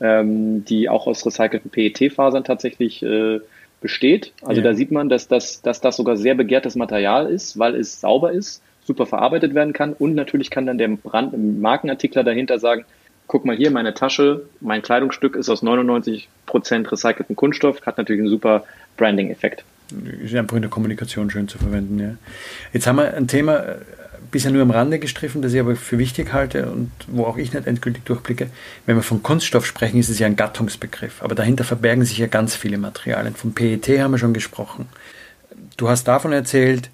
ähm, 0.00 0.64
die 0.64 0.88
auch 0.88 1.06
aus 1.06 1.26
recycelten 1.26 1.70
PET-Fasern 1.70 2.44
tatsächlich 2.44 3.02
äh, 3.02 3.40
besteht. 3.80 4.32
Also 4.42 4.60
ja. 4.60 4.68
da 4.68 4.74
sieht 4.74 4.90
man, 4.92 5.08
dass 5.08 5.28
das, 5.28 5.60
dass 5.62 5.80
das 5.80 5.96
sogar 5.96 6.16
sehr 6.16 6.34
begehrtes 6.34 6.76
Material 6.76 7.26
ist, 7.26 7.58
weil 7.58 7.74
es 7.74 8.00
sauber 8.00 8.32
ist, 8.32 8.62
super 8.84 9.06
verarbeitet 9.06 9.54
werden 9.54 9.72
kann 9.72 9.92
und 9.92 10.14
natürlich 10.14 10.50
kann 10.50 10.66
dann 10.66 10.78
der 10.78 10.88
Brand, 10.88 11.34
Markenartikler 11.60 12.24
dahinter 12.24 12.58
sagen, 12.58 12.84
guck 13.26 13.44
mal 13.44 13.56
hier, 13.56 13.70
meine 13.70 13.94
Tasche, 13.94 14.42
mein 14.60 14.82
Kleidungsstück 14.82 15.36
ist 15.36 15.48
aus 15.48 15.62
99 15.62 16.28
Prozent 16.46 16.90
recyceltem 16.90 17.36
Kunststoff, 17.36 17.80
hat 17.86 17.98
natürlich 17.98 18.20
einen 18.20 18.30
super 18.30 18.64
Branding-Effekt. 18.96 19.64
Ist 20.22 20.34
einfach 20.34 20.56
in 20.56 20.62
der 20.62 20.70
Kommunikation 20.70 21.30
schön 21.30 21.48
zu 21.48 21.58
verwenden, 21.58 21.98
ja. 21.98 22.14
Jetzt 22.72 22.86
haben 22.86 22.96
wir 22.96 23.14
ein 23.14 23.28
Thema 23.28 23.58
äh, 23.58 23.74
bisher 24.30 24.50
nur 24.50 24.62
am 24.62 24.70
Rande 24.70 24.98
gestriffen, 24.98 25.42
das 25.42 25.52
ich 25.52 25.60
aber 25.60 25.76
für 25.76 25.98
wichtig 25.98 26.32
halte 26.32 26.70
und 26.70 26.90
wo 27.06 27.24
auch 27.24 27.36
ich 27.36 27.52
nicht 27.52 27.66
endgültig 27.66 28.04
durchblicke. 28.04 28.48
Wenn 28.86 28.96
wir 28.96 29.02
von 29.02 29.22
Kunststoff 29.22 29.66
sprechen, 29.66 29.98
ist 29.98 30.08
es 30.08 30.18
ja 30.18 30.26
ein 30.26 30.36
Gattungsbegriff, 30.36 31.22
aber 31.22 31.34
dahinter 31.34 31.64
verbergen 31.64 32.04
sich 32.04 32.18
ja 32.18 32.26
ganz 32.26 32.56
viele 32.56 32.78
Materialien. 32.78 33.34
Vom 33.34 33.52
PET 33.52 33.88
haben 34.00 34.12
wir 34.12 34.18
schon 34.18 34.34
gesprochen. 34.34 34.88
Du 35.76 35.88
hast 35.88 36.04
davon 36.04 36.32
erzählt, 36.32 36.90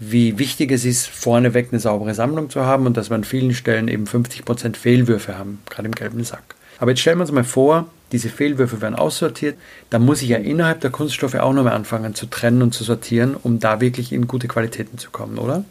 wie 0.00 0.38
wichtig 0.38 0.72
es 0.72 0.86
ist, 0.86 1.06
vorneweg 1.06 1.68
eine 1.70 1.78
saubere 1.78 2.14
Sammlung 2.14 2.48
zu 2.48 2.64
haben 2.64 2.86
und 2.86 2.96
dass 2.96 3.10
wir 3.10 3.14
an 3.14 3.24
vielen 3.24 3.52
Stellen 3.52 3.86
eben 3.86 4.04
50% 4.04 4.74
Fehlwürfe 4.74 5.36
haben, 5.36 5.60
gerade 5.68 5.86
im 5.86 5.94
gelben 5.94 6.24
Sack. 6.24 6.54
Aber 6.78 6.90
jetzt 6.90 7.00
stellen 7.00 7.18
wir 7.18 7.22
uns 7.22 7.32
mal 7.32 7.44
vor, 7.44 7.90
diese 8.10 8.30
Fehlwürfe 8.30 8.80
werden 8.80 8.94
aussortiert, 8.94 9.56
dann 9.90 10.02
muss 10.02 10.22
ich 10.22 10.30
ja 10.30 10.38
innerhalb 10.38 10.80
der 10.80 10.90
Kunststoffe 10.90 11.34
auch 11.34 11.52
nochmal 11.52 11.74
anfangen 11.74 12.14
zu 12.14 12.26
trennen 12.26 12.62
und 12.62 12.72
zu 12.72 12.82
sortieren, 12.82 13.36
um 13.40 13.60
da 13.60 13.82
wirklich 13.82 14.12
in 14.12 14.26
gute 14.26 14.48
Qualitäten 14.48 14.96
zu 14.96 15.10
kommen, 15.10 15.38
oder? 15.38 15.64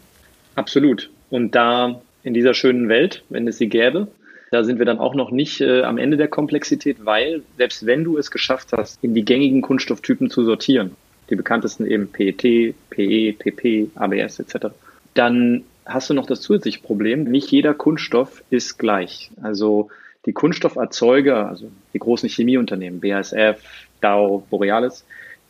Absolut. 0.54 1.10
Und 1.28 1.56
da 1.56 2.00
in 2.22 2.32
dieser 2.32 2.54
schönen 2.54 2.88
Welt, 2.88 3.24
wenn 3.30 3.48
es 3.48 3.58
sie 3.58 3.68
gäbe, 3.68 4.06
da 4.52 4.62
sind 4.62 4.78
wir 4.78 4.86
dann 4.86 4.98
auch 4.98 5.14
noch 5.14 5.32
nicht 5.32 5.60
äh, 5.60 5.82
am 5.82 5.98
Ende 5.98 6.16
der 6.16 6.28
Komplexität, 6.28 7.04
weil 7.04 7.42
selbst 7.56 7.84
wenn 7.84 8.04
du 8.04 8.16
es 8.16 8.30
geschafft 8.30 8.68
hast, 8.72 9.02
in 9.02 9.14
die 9.14 9.24
gängigen 9.24 9.60
Kunststofftypen 9.60 10.30
zu 10.30 10.44
sortieren, 10.44 10.92
die 11.30 11.36
bekanntesten 11.36 11.86
eben 11.86 12.08
PET, 12.08 12.74
PE, 12.90 13.32
PP, 13.32 13.90
ABS 13.94 14.40
etc. 14.40 14.68
Dann 15.14 15.64
hast 15.86 16.10
du 16.10 16.14
noch 16.14 16.26
das 16.26 16.40
zusätzliche 16.40 16.80
Problem, 16.80 17.24
nicht 17.24 17.50
jeder 17.50 17.74
Kunststoff 17.74 18.42
ist 18.50 18.78
gleich. 18.78 19.30
Also 19.42 19.88
die 20.26 20.32
Kunststofferzeuger, 20.32 21.48
also 21.48 21.70
die 21.94 21.98
großen 21.98 22.28
Chemieunternehmen, 22.28 23.00
BASF, 23.00 23.62
Dow, 24.00 24.44
Borealis, 24.50 25.04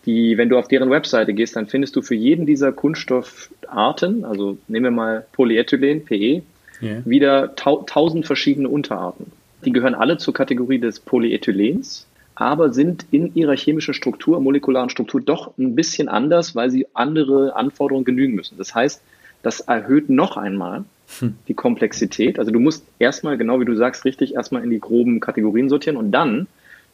die, 0.06 0.38
wenn 0.38 0.48
du 0.48 0.58
auf 0.58 0.68
deren 0.68 0.90
Webseite 0.90 1.34
gehst, 1.34 1.56
dann 1.56 1.66
findest 1.66 1.94
du 1.96 2.02
für 2.02 2.14
jeden 2.14 2.46
dieser 2.46 2.72
Kunststoffarten, 2.72 4.24
also 4.24 4.56
nehmen 4.68 4.84
wir 4.84 4.90
mal 4.90 5.26
Polyethylen, 5.32 6.04
PE, 6.04 6.42
yeah. 6.82 7.02
wieder 7.04 7.54
tausend 7.54 8.26
verschiedene 8.26 8.68
Unterarten. 8.68 9.32
Die 9.64 9.72
gehören 9.72 9.94
alle 9.94 10.16
zur 10.16 10.32
Kategorie 10.32 10.78
des 10.78 11.00
Polyethylens 11.00 12.06
aber 12.40 12.72
sind 12.72 13.04
in 13.10 13.34
ihrer 13.34 13.54
chemischen 13.54 13.92
Struktur, 13.92 14.40
molekularen 14.40 14.88
Struktur 14.88 15.20
doch 15.20 15.52
ein 15.58 15.74
bisschen 15.74 16.08
anders, 16.08 16.56
weil 16.56 16.70
sie 16.70 16.86
andere 16.94 17.54
Anforderungen 17.54 18.06
genügen 18.06 18.34
müssen. 18.34 18.56
Das 18.56 18.74
heißt, 18.74 19.02
das 19.42 19.60
erhöht 19.60 20.08
noch 20.08 20.38
einmal 20.38 20.84
hm. 21.18 21.34
die 21.48 21.54
Komplexität. 21.54 22.38
Also 22.38 22.50
du 22.50 22.58
musst 22.58 22.86
erstmal, 22.98 23.36
genau 23.36 23.60
wie 23.60 23.66
du 23.66 23.76
sagst, 23.76 24.06
richtig 24.06 24.36
erstmal 24.36 24.64
in 24.64 24.70
die 24.70 24.80
groben 24.80 25.20
Kategorien 25.20 25.68
sortieren 25.68 25.98
und 25.98 26.12
dann 26.12 26.46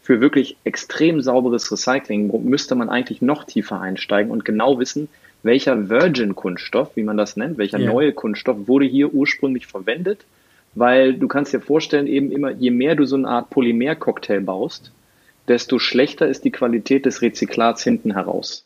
für 0.02 0.20
wirklich 0.20 0.56
extrem 0.64 1.22
sauberes 1.22 1.70
Recycling 1.70 2.28
müsste 2.44 2.74
man 2.74 2.88
eigentlich 2.88 3.22
noch 3.22 3.44
tiefer 3.44 3.80
einsteigen 3.80 4.32
und 4.32 4.44
genau 4.44 4.80
wissen, 4.80 5.08
welcher 5.44 5.88
Virgin-Kunststoff, 5.88 6.96
wie 6.96 7.04
man 7.04 7.16
das 7.16 7.36
nennt, 7.36 7.56
welcher 7.56 7.78
yeah. 7.78 7.92
neue 7.92 8.12
Kunststoff 8.12 8.66
wurde 8.66 8.86
hier 8.86 9.14
ursprünglich 9.14 9.68
verwendet, 9.68 10.24
weil 10.74 11.14
du 11.14 11.28
kannst 11.28 11.52
dir 11.52 11.60
vorstellen, 11.60 12.08
eben 12.08 12.32
immer, 12.32 12.50
je 12.50 12.72
mehr 12.72 12.96
du 12.96 13.04
so 13.04 13.14
eine 13.14 13.28
Art 13.28 13.50
Polymer-Cocktail 13.50 14.40
baust, 14.40 14.90
desto 15.48 15.78
schlechter 15.78 16.26
ist 16.26 16.44
die 16.44 16.50
Qualität 16.50 17.06
des 17.06 17.22
Rezyklats 17.22 17.82
hinten 17.82 18.12
heraus. 18.12 18.64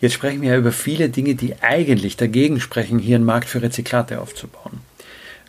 Jetzt 0.00 0.12
sprechen 0.12 0.42
wir 0.42 0.50
ja 0.50 0.58
über 0.58 0.72
viele 0.72 1.08
Dinge, 1.08 1.34
die 1.34 1.54
eigentlich 1.62 2.16
dagegen 2.16 2.60
sprechen, 2.60 2.98
hier 2.98 3.16
einen 3.16 3.24
Markt 3.24 3.48
für 3.48 3.62
Rezyklate 3.62 4.20
aufzubauen. 4.20 4.80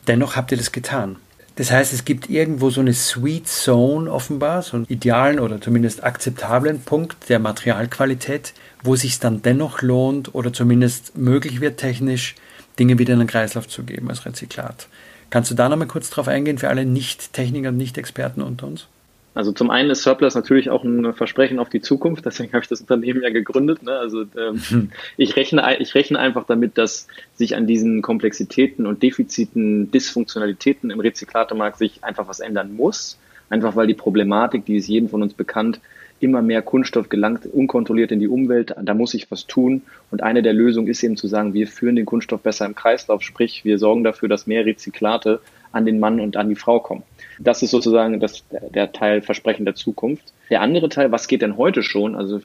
Dennoch 0.08 0.36
habt 0.36 0.52
ihr 0.52 0.58
das 0.58 0.72
getan. 0.72 1.18
Das 1.58 1.72
heißt, 1.72 1.92
es 1.92 2.06
gibt 2.06 2.30
irgendwo 2.30 2.70
so 2.70 2.82
eine 2.82 2.94
Sweet 2.94 3.48
Zone 3.48 4.12
offenbar, 4.12 4.62
so 4.62 4.78
einen 4.78 4.86
idealen 4.86 5.40
oder 5.40 5.60
zumindest 5.60 6.04
akzeptablen 6.04 6.82
Punkt 6.82 7.30
der 7.30 7.40
Materialqualität, 7.40 8.54
wo 8.84 8.94
es 8.94 9.02
sich 9.02 9.20
dann 9.20 9.42
dennoch 9.42 9.82
lohnt 9.82 10.36
oder 10.36 10.54
zumindest 10.54 11.18
möglich 11.18 11.60
wird 11.60 11.80
technisch, 11.80 12.36
Dinge 12.78 13.00
wieder 13.00 13.14
in 13.14 13.20
den 13.20 13.28
Kreislauf 13.28 13.68
zu 13.68 13.84
geben 13.84 14.08
als 14.10 14.26
Rezyklat. 14.26 14.88
Kannst 15.32 15.50
du 15.50 15.56
da 15.56 15.68
nochmal 15.68 15.88
kurz 15.88 16.12
drauf 16.12 16.28
eingehen 16.28 16.60
für 16.60 16.70
alle 16.70 16.86
Nicht-Techniker 16.86 17.70
und 17.70 17.78
Nicht-Experten 17.78 18.44
unter 18.44 18.68
uns? 18.68 18.88
Also 19.38 19.52
zum 19.52 19.70
einen 19.70 19.92
ist 19.92 20.02
Surplus 20.02 20.34
natürlich 20.34 20.72
auch 20.72 20.84
ein 20.84 21.14
Versprechen 21.14 21.60
auf 21.60 21.70
die 21.70 21.80
Zukunft, 21.80 22.26
deswegen 22.26 22.54
habe 22.54 22.64
ich 22.64 22.70
das 22.70 22.82
Unternehmen 22.82 23.22
ja 23.22 23.30
gegründet. 23.30 23.84
Ne? 23.84 23.92
Also 23.92 24.22
ähm, 24.36 24.60
hm. 24.68 24.92
ich, 25.16 25.36
rechne, 25.36 25.78
ich 25.80 25.94
rechne 25.94 26.18
einfach 26.18 26.48
damit, 26.48 26.80
dass 26.80 27.06
sich 27.36 27.56
an 27.56 27.68
diesen 27.68 28.02
Komplexitäten 28.02 28.88
und 28.88 29.04
Defiziten, 29.04 29.92
Dysfunktionalitäten 29.92 30.90
im 30.90 31.00
Rezyklatemarkt 31.00 31.78
sich 31.78 32.04
einfach 32.04 32.28
was 32.28 32.40
ändern 32.40 32.76
muss. 32.76 33.20
Einfach 33.52 33.76
weil 33.76 33.86
die 33.86 33.94
Problematik, 33.94 34.66
die 34.66 34.78
ist 34.78 34.88
jedem 34.88 35.08
von 35.08 35.22
uns 35.22 35.36
bekannt, 35.36 35.82
immer 36.20 36.42
mehr 36.42 36.64
Kunststoff 36.64 37.08
gelangt 37.10 37.46
unkontrolliert 37.46 38.12
in 38.12 38.20
die 38.20 38.28
Umwelt. 38.28 38.74
Da 38.82 38.96
muss 38.96 39.14
ich 39.14 39.30
was 39.30 39.46
tun. 39.46 39.84
Und 40.10 40.24
eine 40.24 40.42
der 40.42 40.54
Lösungen 40.54 40.88
ist 40.88 41.04
eben 41.04 41.16
zu 41.16 41.28
sagen, 41.28 41.54
wir 41.54 41.68
führen 41.68 41.96
den 41.96 42.08
Kunststoff 42.08 42.42
besser 42.42 42.66
im 42.66 42.74
Kreislauf, 42.74 43.22
sprich 43.22 43.64
wir 43.64 43.78
sorgen 43.78 44.04
dafür, 44.04 44.30
dass 44.30 44.48
mehr 44.48 44.66
Rezyklate 44.66 45.42
an 45.78 45.86
den 45.86 46.00
Mann 46.00 46.20
und 46.20 46.36
an 46.38 46.50
die 46.50 46.56
Frau 46.56 46.80
kommen. 46.80 47.04
Das 47.40 47.62
ist 47.64 47.72
sozusagen 47.72 48.20
das, 48.20 48.44
der 48.50 48.92
Teil 48.92 49.22
Versprechen 49.22 49.66
der 49.66 49.76
Zukunft. 49.76 50.34
Der 50.50 50.62
andere 50.62 50.90
Teil, 50.90 51.12
was 51.12 51.28
geht 51.28 51.42
denn 51.42 51.58
heute 51.58 51.84
schon? 51.84 52.16
Also 52.16 52.42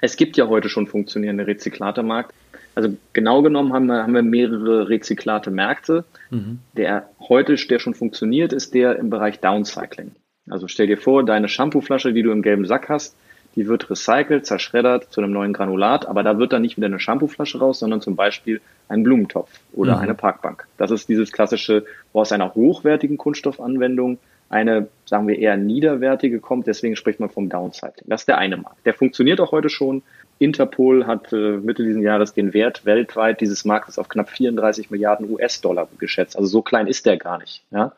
es 0.00 0.16
gibt 0.16 0.36
ja 0.36 0.48
heute 0.48 0.68
schon 0.68 0.86
funktionierende 0.86 1.46
Rezyklatemarkt. 1.46 2.34
Also 2.74 2.96
genau 3.12 3.42
genommen 3.42 3.72
haben 3.72 3.86
wir, 3.86 4.02
haben 4.02 4.14
wir 4.14 4.22
mehrere 4.22 4.88
Rezyklate-Märkte. 4.88 6.04
Mhm. 6.30 6.58
Der 6.76 7.08
heute, 7.20 7.54
der 7.54 7.78
schon 7.78 7.94
funktioniert, 7.94 8.52
ist 8.52 8.74
der 8.74 8.96
im 8.98 9.10
Bereich 9.10 9.40
Downcycling. 9.40 10.12
Also 10.50 10.68
stell 10.68 10.86
dir 10.86 10.96
vor, 10.96 11.24
deine 11.24 11.48
Shampooflasche, 11.48 12.12
die 12.12 12.22
du 12.22 12.32
im 12.32 12.42
gelben 12.42 12.66
Sack 12.66 12.88
hast, 12.88 13.16
die 13.56 13.66
wird 13.68 13.90
recycelt, 13.90 14.46
zerschreddert 14.46 15.12
zu 15.12 15.20
einem 15.20 15.32
neuen 15.32 15.52
Granulat, 15.52 16.06
aber 16.06 16.22
da 16.22 16.38
wird 16.38 16.52
dann 16.52 16.62
nicht 16.62 16.76
wieder 16.76 16.86
eine 16.86 17.00
Shampooflasche 17.00 17.58
raus, 17.58 17.80
sondern 17.80 18.00
zum 18.00 18.16
Beispiel 18.16 18.60
ein 18.88 19.02
Blumentopf 19.02 19.50
oder 19.72 19.96
mhm. 19.96 20.02
eine 20.02 20.14
Parkbank. 20.14 20.66
Das 20.78 20.90
ist 20.90 21.08
dieses 21.08 21.32
klassische, 21.32 21.84
wo 22.12 22.20
aus 22.20 22.32
einer 22.32 22.54
hochwertigen 22.54 23.18
Kunststoffanwendung 23.18 24.18
eine, 24.52 24.88
sagen 25.06 25.26
wir, 25.28 25.38
eher 25.38 25.56
niederwertige 25.56 26.38
kommt. 26.38 26.66
Deswegen 26.66 26.94
spricht 26.94 27.20
man 27.20 27.30
vom 27.30 27.48
Downcycling. 27.48 28.04
Das 28.06 28.22
ist 28.22 28.28
der 28.28 28.38
eine 28.38 28.58
Markt. 28.58 28.84
Der 28.84 28.92
funktioniert 28.92 29.40
auch 29.40 29.50
heute 29.50 29.70
schon. 29.70 30.02
Interpol 30.38 31.06
hat 31.06 31.32
äh, 31.32 31.56
Mitte 31.56 31.82
dieses 31.84 32.02
Jahres 32.02 32.34
den 32.34 32.52
Wert 32.52 32.84
weltweit 32.84 33.40
dieses 33.40 33.64
Marktes 33.64 33.98
auf 33.98 34.08
knapp 34.08 34.28
34 34.28 34.90
Milliarden 34.90 35.30
US-Dollar 35.30 35.88
geschätzt. 35.98 36.36
Also 36.36 36.48
so 36.48 36.62
klein 36.62 36.86
ist 36.86 37.06
der 37.06 37.16
gar 37.16 37.38
nicht. 37.38 37.62
Ja? 37.70 37.92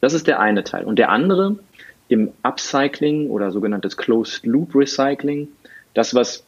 Das 0.00 0.14
ist 0.14 0.26
der 0.28 0.38
eine 0.38 0.62
Teil. 0.62 0.84
Und 0.84 0.98
der 0.98 1.10
andere 1.10 1.58
im 2.10 2.32
Upcycling 2.42 3.30
oder 3.30 3.52
sogenanntes 3.52 3.96
Closed 3.96 4.44
Loop 4.44 4.74
Recycling, 4.74 5.48
das, 5.94 6.14
was 6.14 6.42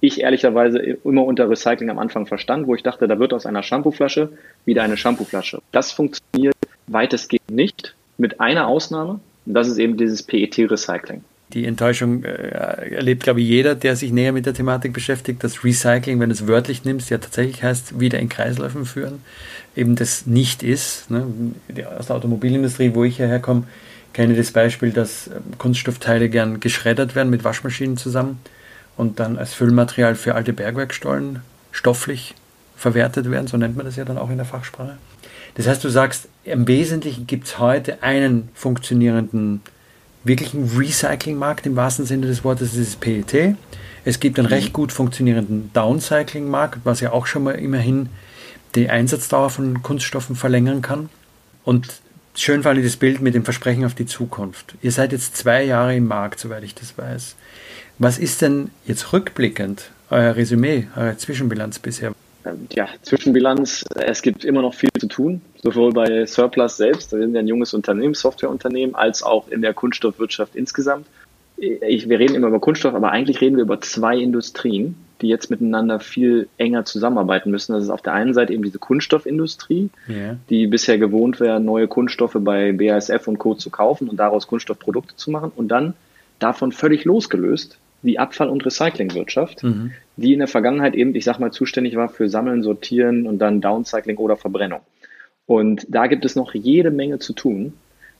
ich 0.00 0.20
ehrlicherweise 0.20 0.78
immer 0.78 1.24
unter 1.24 1.48
Recycling 1.48 1.88
am 1.88 1.98
Anfang 1.98 2.26
verstand, 2.26 2.66
wo 2.66 2.74
ich 2.74 2.82
dachte, 2.82 3.08
da 3.08 3.18
wird 3.18 3.32
aus 3.32 3.46
einer 3.46 3.62
Shampooflasche 3.62 4.28
wieder 4.66 4.82
eine 4.82 4.98
Shampooflasche. 4.98 5.62
Das 5.72 5.90
funktioniert 5.90 6.54
weitestgehend 6.86 7.50
nicht, 7.50 7.94
mit 8.18 8.40
einer 8.40 8.68
Ausnahme, 8.68 9.20
und 9.46 9.54
das 9.54 9.68
ist 9.68 9.78
eben 9.78 9.96
dieses 9.96 10.22
PET-Recycling. 10.22 11.24
Die 11.52 11.64
Enttäuschung 11.64 12.24
äh, 12.24 12.96
erlebt, 12.96 13.22
glaube 13.22 13.40
ich, 13.40 13.48
jeder, 13.48 13.74
der 13.74 13.96
sich 13.96 14.12
näher 14.12 14.32
mit 14.32 14.44
der 14.44 14.54
Thematik 14.54 14.92
beschäftigt, 14.92 15.42
dass 15.42 15.64
Recycling, 15.64 16.20
wenn 16.20 16.28
du 16.28 16.34
es 16.34 16.46
wörtlich 16.46 16.84
nimmst, 16.84 17.08
ja 17.08 17.18
tatsächlich 17.18 17.62
heißt, 17.62 17.98
wieder 18.00 18.18
in 18.18 18.28
Kreisläufen 18.28 18.84
führen, 18.84 19.20
eben 19.76 19.96
das 19.96 20.26
nicht 20.26 20.62
ist. 20.62 21.10
Ne? 21.10 21.26
Aus 21.98 22.08
der 22.08 22.16
Automobilindustrie, 22.16 22.94
wo 22.94 23.04
ich 23.04 23.16
hierher 23.16 23.38
komme, 23.38 23.64
kenne 24.16 24.34
das 24.34 24.50
Beispiel, 24.50 24.92
dass 24.92 25.26
ähm, 25.26 25.58
Kunststoffteile 25.58 26.30
gern 26.30 26.58
geschreddert 26.58 27.14
werden 27.14 27.28
mit 27.28 27.44
Waschmaschinen 27.44 27.98
zusammen 27.98 28.40
und 28.96 29.20
dann 29.20 29.36
als 29.36 29.52
Füllmaterial 29.52 30.14
für 30.14 30.34
alte 30.34 30.54
Bergwerkstollen 30.54 31.40
stofflich 31.70 32.34
verwertet 32.76 33.30
werden, 33.30 33.46
so 33.46 33.58
nennt 33.58 33.76
man 33.76 33.84
das 33.84 33.96
ja 33.96 34.06
dann 34.06 34.16
auch 34.16 34.30
in 34.30 34.38
der 34.38 34.46
Fachsprache. 34.46 34.96
Das 35.56 35.66
heißt, 35.66 35.84
du 35.84 35.90
sagst, 35.90 36.28
im 36.44 36.66
Wesentlichen 36.66 37.26
gibt 37.26 37.46
es 37.46 37.58
heute 37.58 38.02
einen 38.02 38.48
funktionierenden, 38.54 39.60
wirklichen 40.24 40.64
Recycling-Markt 40.74 41.66
im 41.66 41.76
wahrsten 41.76 42.06
Sinne 42.06 42.26
des 42.26 42.42
Wortes, 42.42 42.70
das 42.70 42.78
ist 42.78 43.00
PET. 43.00 43.54
Es 44.06 44.18
gibt 44.18 44.38
einen 44.38 44.48
recht 44.48 44.72
gut 44.72 44.92
funktionierenden 44.92 45.70
Downcycling-Markt, 45.74 46.80
was 46.84 47.00
ja 47.00 47.12
auch 47.12 47.26
schon 47.26 47.44
mal 47.44 47.52
immerhin 47.56 48.08
die 48.74 48.88
Einsatzdauer 48.88 49.50
von 49.50 49.82
Kunststoffen 49.82 50.36
verlängern 50.36 50.80
kann. 50.80 51.10
Und 51.64 52.00
schön 52.36 52.62
fand 52.62 52.78
ich 52.78 52.84
das 52.84 52.96
Bild 52.96 53.20
mit 53.20 53.34
dem 53.34 53.44
Versprechen 53.44 53.84
auf 53.84 53.94
die 53.94 54.06
Zukunft. 54.06 54.74
Ihr 54.82 54.92
seid 54.92 55.12
jetzt 55.12 55.36
zwei 55.36 55.64
Jahre 55.64 55.96
im 55.96 56.06
Markt, 56.06 56.40
soweit 56.40 56.62
ich 56.62 56.74
das 56.74 56.96
weiß. 56.96 57.36
Was 57.98 58.18
ist 58.18 58.42
denn 58.42 58.70
jetzt 58.86 59.12
rückblickend 59.12 59.90
euer 60.10 60.36
Resümee, 60.36 60.88
eure 60.96 61.16
Zwischenbilanz 61.16 61.78
bisher? 61.78 62.12
Ja, 62.70 62.88
Zwischenbilanz, 63.02 63.84
es 63.96 64.22
gibt 64.22 64.44
immer 64.44 64.62
noch 64.62 64.74
viel 64.74 64.90
zu 65.00 65.08
tun, 65.08 65.40
sowohl 65.62 65.92
bei 65.92 66.26
Surplus 66.26 66.76
selbst, 66.76 67.12
wir 67.12 67.20
sind 67.20 67.34
ja 67.34 67.40
ein 67.40 67.48
junges 67.48 67.74
Unternehmen, 67.74 68.14
Softwareunternehmen, 68.14 68.94
als 68.94 69.22
auch 69.22 69.48
in 69.48 69.62
der 69.62 69.74
Kunststoffwirtschaft 69.74 70.54
insgesamt. 70.54 71.06
Ich, 71.56 72.08
wir 72.08 72.18
reden 72.18 72.34
immer 72.34 72.48
über 72.48 72.60
Kunststoff, 72.60 72.94
aber 72.94 73.10
eigentlich 73.10 73.40
reden 73.40 73.56
wir 73.56 73.62
über 73.62 73.80
zwei 73.80 74.16
Industrien, 74.16 74.94
die 75.22 75.28
jetzt 75.28 75.50
miteinander 75.50 76.00
viel 76.00 76.48
enger 76.58 76.84
zusammenarbeiten 76.84 77.50
müssen. 77.50 77.72
Das 77.72 77.84
ist 77.84 77.90
auf 77.90 78.02
der 78.02 78.12
einen 78.12 78.34
Seite 78.34 78.52
eben 78.52 78.62
diese 78.62 78.78
Kunststoffindustrie, 78.78 79.90
yeah. 80.08 80.36
die 80.50 80.66
bisher 80.66 80.98
gewohnt 80.98 81.40
wäre, 81.40 81.60
neue 81.60 81.88
Kunststoffe 81.88 82.36
bei 82.38 82.72
BASF 82.72 83.26
und 83.26 83.38
Co. 83.38 83.54
zu 83.54 83.70
kaufen 83.70 84.08
und 84.08 84.18
daraus 84.18 84.46
Kunststoffprodukte 84.46 85.16
zu 85.16 85.30
machen. 85.30 85.52
Und 85.54 85.68
dann 85.68 85.94
davon 86.38 86.72
völlig 86.72 87.04
losgelöst 87.04 87.78
die 88.02 88.18
Abfall- 88.18 88.50
und 88.50 88.64
Recyclingwirtschaft, 88.64 89.64
mhm. 89.64 89.92
die 90.16 90.32
in 90.32 90.38
der 90.38 90.48
Vergangenheit 90.48 90.94
eben, 90.94 91.14
ich 91.14 91.24
sag 91.24 91.38
mal, 91.38 91.50
zuständig 91.50 91.96
war 91.96 92.08
für 92.08 92.28
Sammeln, 92.28 92.62
Sortieren 92.62 93.26
und 93.26 93.38
dann 93.38 93.60
Downcycling 93.60 94.18
oder 94.18 94.36
Verbrennung. 94.36 94.80
Und 95.46 95.86
da 95.88 96.06
gibt 96.06 96.24
es 96.24 96.36
noch 96.36 96.54
jede 96.54 96.90
Menge 96.90 97.18
zu 97.18 97.32
tun, 97.32 97.72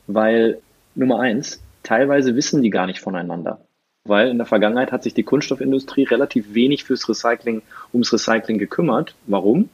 weil 0.07 0.59
Nummer 0.95 1.21
eins, 1.21 1.63
teilweise 1.83 2.37
wissen 2.37 2.63
die 2.63 2.71
gar 2.71 2.87
nicht 2.87 3.01
voneinander 3.01 3.61
weil 4.09 4.29
in 4.29 4.39
der 4.39 4.47
Vergangenheit 4.47 4.93
hat 4.93 5.03
sich 5.03 5.15
die 5.15 5.23
Kunststoffindustrie 5.23 6.05
relativ 6.05 6.55
wenig 6.55 6.85
fürs 6.85 7.09
Recycling, 7.09 7.63
ums 7.93 8.13
Recycling 8.13 8.59
gekümmert. 8.59 9.15
Warum? 9.27 9.69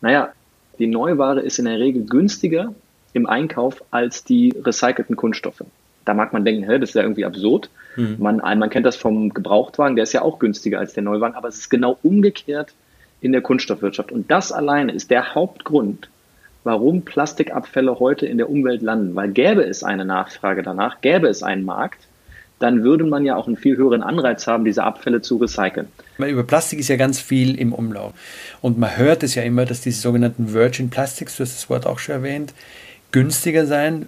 Naja, 0.00 0.32
die 0.78 0.86
Neuware 0.86 1.40
ist 1.40 1.58
in 1.58 1.66
der 1.66 1.78
Regel 1.78 2.04
günstiger 2.04 2.74
im 3.12 3.26
Einkauf 3.26 3.82
als 3.90 4.24
die 4.24 4.54
recycelten 4.64 5.16
Kunststoffe. 5.16 5.64
Da 6.04 6.14
mag 6.14 6.32
man 6.32 6.44
denken, 6.44 6.64
hä, 6.64 6.78
das 6.78 6.90
ist 6.90 6.94
ja 6.94 7.02
irgendwie 7.02 7.24
absurd. 7.24 7.68
Mhm. 7.96 8.16
Man, 8.18 8.36
man 8.36 8.70
kennt 8.70 8.86
das 8.86 8.96
vom 8.96 9.30
Gebrauchtwagen, 9.30 9.96
der 9.96 10.04
ist 10.04 10.12
ja 10.12 10.22
auch 10.22 10.38
günstiger 10.38 10.78
als 10.78 10.94
der 10.94 11.02
Neuwagen, 11.02 11.34
aber 11.34 11.48
es 11.48 11.58
ist 11.58 11.70
genau 11.70 11.98
umgekehrt 12.02 12.72
in 13.20 13.32
der 13.32 13.42
Kunststoffwirtschaft. 13.42 14.12
Und 14.12 14.30
das 14.30 14.52
alleine 14.52 14.92
ist 14.92 15.10
der 15.10 15.34
Hauptgrund, 15.34 16.08
warum 16.64 17.02
Plastikabfälle 17.02 17.98
heute 18.00 18.26
in 18.26 18.38
der 18.38 18.48
Umwelt 18.48 18.82
landen. 18.82 19.14
Weil 19.14 19.30
gäbe 19.30 19.62
es 19.62 19.84
eine 19.84 20.04
Nachfrage 20.04 20.62
danach, 20.62 21.00
gäbe 21.00 21.28
es 21.28 21.42
einen 21.42 21.64
Markt, 21.64 22.06
dann 22.60 22.84
würde 22.84 23.04
man 23.04 23.24
ja 23.24 23.34
auch 23.36 23.46
einen 23.46 23.56
viel 23.56 23.76
höheren 23.76 24.02
Anreiz 24.02 24.46
haben, 24.46 24.64
diese 24.64 24.84
Abfälle 24.84 25.22
zu 25.22 25.38
recyceln. 25.38 25.88
Über 26.18 26.44
Plastik 26.44 26.78
ist 26.78 26.88
ja 26.88 26.96
ganz 26.96 27.18
viel 27.18 27.58
im 27.58 27.72
Umlauf. 27.72 28.12
Und 28.60 28.78
man 28.78 28.96
hört 28.96 29.22
es 29.22 29.34
ja 29.34 29.42
immer, 29.42 29.64
dass 29.64 29.80
diese 29.80 30.00
sogenannten 30.00 30.52
Virgin 30.52 30.90
Plastics, 30.90 31.36
du 31.36 31.42
hast 31.42 31.56
das 31.56 31.70
Wort 31.70 31.86
auch 31.86 31.98
schon 31.98 32.16
erwähnt, 32.16 32.52
günstiger 33.12 33.66
sein. 33.66 34.06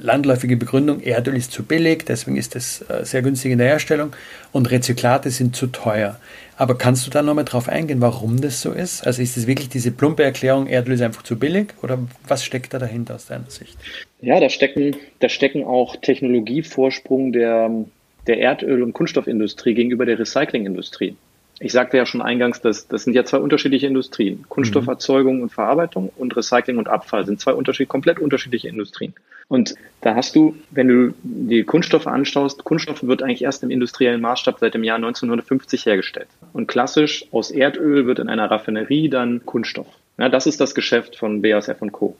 Landläufige 0.00 0.56
Begründung, 0.56 1.00
Erdöl 1.00 1.36
ist 1.36 1.52
zu 1.52 1.62
billig, 1.62 2.04
deswegen 2.06 2.36
ist 2.36 2.56
es 2.56 2.82
äh, 2.88 3.04
sehr 3.04 3.22
günstig 3.22 3.52
in 3.52 3.58
der 3.58 3.68
Herstellung 3.68 4.12
und 4.52 4.70
Rezyklate 4.70 5.30
sind 5.30 5.54
zu 5.54 5.68
teuer. 5.68 6.18
Aber 6.56 6.76
kannst 6.76 7.06
du 7.06 7.10
da 7.10 7.22
nochmal 7.22 7.44
drauf 7.44 7.68
eingehen, 7.68 8.00
warum 8.00 8.40
das 8.40 8.60
so 8.60 8.72
ist? 8.72 9.06
Also 9.06 9.22
ist 9.22 9.36
es 9.36 9.46
wirklich 9.46 9.68
diese 9.68 9.92
plumpe 9.92 10.24
Erklärung, 10.24 10.66
Erdöl 10.66 10.94
ist 10.94 11.02
einfach 11.02 11.22
zu 11.22 11.38
billig 11.38 11.68
oder 11.82 11.98
was 12.26 12.44
steckt 12.44 12.74
da 12.74 12.78
dahinter 12.78 13.14
aus 13.14 13.26
deiner 13.26 13.50
Sicht? 13.50 13.76
Ja, 14.20 14.40
da 14.40 14.48
stecken, 14.48 14.96
da 15.20 15.28
stecken 15.28 15.64
auch 15.64 15.96
Technologievorsprung 15.96 17.32
der, 17.32 17.70
der 18.26 18.38
Erdöl- 18.40 18.82
und 18.82 18.92
Kunststoffindustrie 18.94 19.74
gegenüber 19.74 20.06
der 20.06 20.18
Recyclingindustrie. 20.18 21.14
Ich 21.60 21.72
sagte 21.72 21.96
ja 21.96 22.06
schon 22.06 22.22
eingangs, 22.22 22.60
dass 22.60 22.88
das 22.88 23.04
sind 23.04 23.14
ja 23.14 23.24
zwei 23.24 23.38
unterschiedliche 23.38 23.86
Industrien. 23.86 24.44
Kunststofferzeugung 24.48 25.42
und 25.42 25.50
Verarbeitung 25.50 26.10
und 26.16 26.36
Recycling 26.36 26.78
und 26.78 26.88
Abfall 26.88 27.26
sind 27.26 27.40
zwei 27.40 27.52
unterschied, 27.52 27.88
komplett 27.88 28.20
unterschiedliche 28.20 28.68
Industrien. 28.68 29.14
Und 29.48 29.74
da 30.02 30.14
hast 30.14 30.36
du, 30.36 30.54
wenn 30.70 30.88
du 30.88 31.14
die 31.22 31.64
Kunststoffe 31.64 32.06
anschaust, 32.06 32.64
Kunststoff 32.64 33.02
wird 33.02 33.22
eigentlich 33.22 33.42
erst 33.42 33.62
im 33.62 33.70
industriellen 33.70 34.20
Maßstab 34.20 34.58
seit 34.60 34.74
dem 34.74 34.84
Jahr 34.84 34.96
1950 34.96 35.86
hergestellt. 35.86 36.28
Und 36.52 36.68
klassisch 36.68 37.24
aus 37.32 37.50
Erdöl 37.50 38.06
wird 38.06 38.18
in 38.18 38.28
einer 38.28 38.50
Raffinerie 38.50 39.08
dann 39.08 39.44
Kunststoff. 39.44 39.88
Ja, 40.18 40.28
das 40.28 40.46
ist 40.46 40.60
das 40.60 40.74
Geschäft 40.74 41.16
von 41.16 41.42
BASF 41.42 41.80
und 41.80 41.92
Co. 41.92 42.16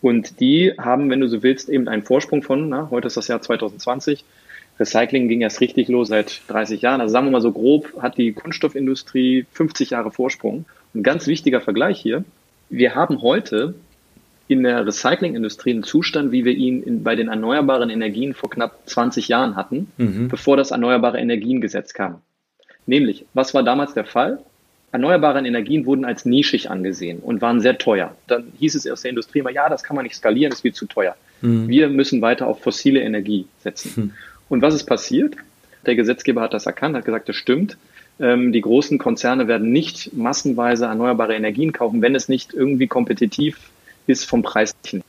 Und 0.00 0.40
die 0.40 0.74
haben, 0.78 1.10
wenn 1.10 1.20
du 1.20 1.28
so 1.28 1.42
willst, 1.42 1.68
eben 1.68 1.88
einen 1.88 2.04
Vorsprung 2.04 2.42
von, 2.42 2.68
na, 2.68 2.88
heute 2.90 3.08
ist 3.08 3.16
das 3.16 3.28
Jahr 3.28 3.42
2020, 3.42 4.24
Recycling 4.78 5.26
ging 5.26 5.40
erst 5.40 5.60
richtig 5.60 5.88
los 5.88 6.08
seit 6.08 6.42
30 6.48 6.82
Jahren. 6.82 7.00
Also 7.00 7.12
sagen 7.12 7.26
wir 7.26 7.32
mal 7.32 7.40
so 7.40 7.50
grob, 7.50 8.00
hat 8.00 8.16
die 8.16 8.32
Kunststoffindustrie 8.32 9.46
50 9.52 9.90
Jahre 9.90 10.12
Vorsprung. 10.12 10.66
Ein 10.94 11.02
ganz 11.02 11.26
wichtiger 11.26 11.60
Vergleich 11.60 12.00
hier. 12.00 12.24
Wir 12.70 12.94
haben 12.94 13.22
heute 13.22 13.74
in 14.48 14.62
der 14.62 14.86
Recyclingindustrie 14.86 15.72
einen 15.72 15.82
Zustand, 15.82 16.32
wie 16.32 16.44
wir 16.44 16.52
ihn 16.52 16.82
in, 16.82 17.02
bei 17.04 17.14
den 17.14 17.28
erneuerbaren 17.28 17.90
Energien 17.90 18.32
vor 18.34 18.50
knapp 18.50 18.88
20 18.88 19.28
Jahren 19.28 19.56
hatten, 19.56 19.92
mhm. 19.98 20.28
bevor 20.28 20.56
das 20.56 20.70
Erneuerbare 20.70 21.18
Energiengesetz 21.18 21.92
kam. 21.92 22.22
Nämlich, 22.86 23.26
was 23.34 23.52
war 23.52 23.62
damals 23.62 23.92
der 23.92 24.06
Fall? 24.06 24.38
Erneuerbare 24.90 25.46
Energien 25.46 25.84
wurden 25.84 26.06
als 26.06 26.24
nischig 26.24 26.70
angesehen 26.70 27.18
und 27.18 27.42
waren 27.42 27.60
sehr 27.60 27.76
teuer. 27.76 28.16
Dann 28.26 28.44
hieß 28.58 28.74
es 28.74 28.86
aus 28.90 29.02
der 29.02 29.10
Industrie 29.10 29.40
immer, 29.40 29.50
ja, 29.50 29.68
das 29.68 29.84
kann 29.84 29.94
man 29.94 30.04
nicht 30.04 30.16
skalieren, 30.16 30.50
das 30.50 30.62
viel 30.62 30.72
zu 30.72 30.86
teuer. 30.86 31.14
Mhm. 31.42 31.68
Wir 31.68 31.90
müssen 31.90 32.22
weiter 32.22 32.46
auf 32.46 32.62
fossile 32.62 33.00
Energie 33.00 33.46
setzen. 33.58 33.92
Mhm. 33.96 34.12
Und 34.48 34.62
was 34.62 34.74
ist 34.74 34.84
passiert? 34.84 35.36
Der 35.84 35.94
Gesetzgeber 35.94 36.40
hat 36.40 36.54
das 36.54 36.64
erkannt, 36.64 36.96
hat 36.96 37.04
gesagt, 37.04 37.28
das 37.28 37.36
stimmt. 37.36 37.76
Ähm, 38.18 38.52
die 38.52 38.62
großen 38.62 38.96
Konzerne 38.96 39.46
werden 39.46 39.70
nicht 39.70 40.14
massenweise 40.14 40.86
erneuerbare 40.86 41.34
Energien 41.34 41.72
kaufen, 41.72 42.00
wenn 42.00 42.14
es 42.14 42.30
nicht 42.30 42.54
irgendwie 42.54 42.86
kompetitiv 42.86 43.70
ist 44.08 44.24
vom 44.24 44.42
Preis 44.42 44.74
her. 44.84 45.02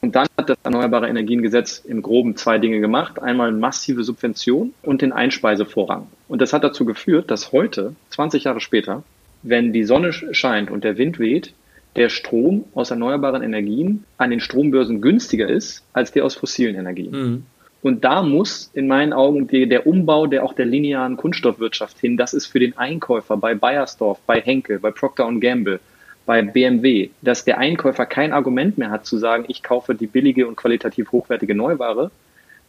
Und 0.00 0.14
dann 0.14 0.26
hat 0.36 0.50
das 0.50 0.58
Erneuerbare 0.62 1.08
Energiengesetz 1.08 1.82
im 1.84 2.02
Groben 2.02 2.36
zwei 2.36 2.58
Dinge 2.58 2.80
gemacht. 2.80 3.20
Einmal 3.20 3.52
massive 3.52 4.04
Subvention 4.04 4.72
und 4.82 5.02
den 5.02 5.12
Einspeisevorrang. 5.12 6.06
Und 6.28 6.42
das 6.42 6.52
hat 6.52 6.64
dazu 6.64 6.84
geführt, 6.84 7.30
dass 7.30 7.52
heute, 7.52 7.94
20 8.10 8.44
Jahre 8.44 8.60
später, 8.60 9.02
wenn 9.42 9.72
die 9.72 9.84
Sonne 9.84 10.12
scheint 10.12 10.70
und 10.70 10.84
der 10.84 10.98
Wind 10.98 11.18
weht, 11.18 11.52
der 11.96 12.08
Strom 12.08 12.64
aus 12.74 12.90
erneuerbaren 12.90 13.42
Energien 13.42 14.04
an 14.18 14.30
den 14.30 14.40
Strombörsen 14.40 15.00
günstiger 15.00 15.48
ist 15.48 15.82
als 15.92 16.12
der 16.12 16.24
aus 16.24 16.34
fossilen 16.34 16.76
Energien. 16.76 17.10
Mhm. 17.10 17.42
Und 17.82 18.04
da 18.04 18.22
muss 18.22 18.70
in 18.74 18.88
meinen 18.88 19.12
Augen 19.12 19.46
die, 19.48 19.68
der 19.68 19.86
Umbau 19.86 20.26
der 20.26 20.44
auch 20.44 20.54
der 20.54 20.66
linearen 20.66 21.16
Kunststoffwirtschaft 21.16 21.98
hin, 21.98 22.16
das 22.16 22.34
ist 22.34 22.46
für 22.46 22.58
den 22.58 22.76
Einkäufer 22.76 23.36
bei 23.36 23.54
Bayersdorf, 23.54 24.18
bei 24.26 24.40
Henkel, 24.40 24.78
bei 24.78 24.90
Procter 24.90 25.30
Gamble, 25.40 25.80
bei 26.26 26.42
BMW, 26.42 27.10
dass 27.22 27.44
der 27.44 27.58
Einkäufer 27.58 28.04
kein 28.04 28.32
Argument 28.32 28.76
mehr 28.76 28.90
hat 28.90 29.06
zu 29.06 29.16
sagen, 29.16 29.44
ich 29.48 29.62
kaufe 29.62 29.94
die 29.94 30.08
billige 30.08 30.46
und 30.46 30.56
qualitativ 30.56 31.12
hochwertige 31.12 31.54
Neuware, 31.54 32.10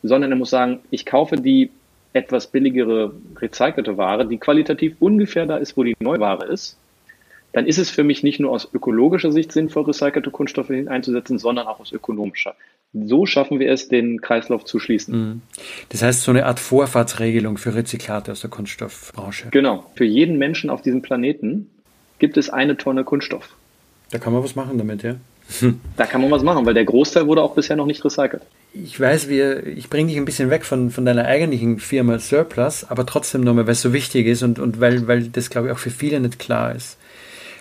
sondern 0.04 0.32
er 0.32 0.38
muss 0.38 0.52
sagen, 0.52 0.80
ich 0.92 1.06
kaufe 1.06 1.38
die 1.38 1.72
etwas 2.14 2.48
billigere 2.48 3.14
recycelte 3.36 3.98
Ware, 3.98 4.28
die 4.28 4.38
qualitativ 4.38 4.96
ungefähr 5.00 5.46
da 5.46 5.58
ist, 5.58 5.76
wo 5.76 5.84
die 5.84 5.96
Neuware 6.00 6.46
ist, 6.46 6.78
dann 7.54 7.66
ist 7.66 7.80
es 7.80 7.90
für 7.90 8.04
mich 8.04 8.24
nicht 8.24 8.40
nur 8.40 8.52
aus 8.52 8.70
ökologischer 8.72 9.32
Sicht 9.32 9.52
sinnvoll, 9.52 9.84
recycelte 9.84 10.32
Kunststoffe 10.32 10.70
einzusetzen, 10.70 11.40
sondern 11.40 11.68
auch 11.68 11.80
aus 11.80 11.92
ökonomischer. 11.92 12.56
So 12.94 13.26
schaffen 13.26 13.60
wir 13.60 13.72
es, 13.72 13.90
den 13.90 14.22
Kreislauf 14.22 14.66
zu 14.66 14.80
schließen. 14.80 15.18
Mhm. 15.18 15.42
Das 15.90 16.04
heißt, 16.04 16.22
so 16.22 16.32
eine 16.32 16.46
Art 16.46 16.60
Vorfahrtsregelung 16.60 17.58
für 17.58 17.76
Rezyklate 17.76 18.32
aus 18.32 18.42
der 18.42 18.50
Kunststoffbranche. 18.50 19.50
Genau. 19.52 19.86
Für 19.96 20.06
jeden 20.06 20.38
Menschen 20.38 20.70
auf 20.70 20.82
diesem 20.82 21.02
Planeten 21.02 21.70
gibt 22.20 22.38
es 22.38 22.50
eine 22.50 22.78
Tonne 22.78 23.04
Kunststoff. 23.04 23.50
Da 24.12 24.20
kann 24.20 24.34
man 24.34 24.44
was 24.44 24.56
machen 24.56 24.78
damit, 24.78 25.04
ja? 25.04 25.16
Da 25.98 26.06
kann 26.06 26.22
man 26.22 26.32
was 26.32 26.44
machen, 26.44 26.66
weil 26.66 26.74
der 26.74 26.86
Großteil 26.86 27.28
wurde 27.28 27.42
auch 27.42 27.56
bisher 27.56 27.76
noch 27.76 27.86
nicht 27.86 28.04
recycelt. 28.04 28.42
Ich 28.74 29.00
weiß, 29.00 29.30
wir, 29.30 29.66
ich 29.66 29.90
bringe 29.90 30.10
dich 30.10 30.18
ein 30.18 30.26
bisschen 30.26 30.50
weg 30.50 30.66
von, 30.66 30.92
von 30.92 31.06
deiner 31.06 31.26
eigentlichen 31.26 31.80
Firma 31.80 32.20
Surplus, 32.20 32.84
aber 32.84 33.06
trotzdem 33.06 33.42
nochmal, 33.42 33.66
weil 33.66 33.74
es 33.74 33.82
so 33.82 33.94
wichtig 33.94 34.28
ist 34.28 34.44
und, 34.44 34.60
und 34.60 34.80
weil, 34.80 35.08
weil 35.08 35.24
das, 35.30 35.50
glaube 35.50 35.68
ich, 35.68 35.74
auch 35.74 35.80
für 35.80 35.90
viele 35.90 36.20
nicht 36.20 36.38
klar 36.38 36.76
ist. 36.76 36.98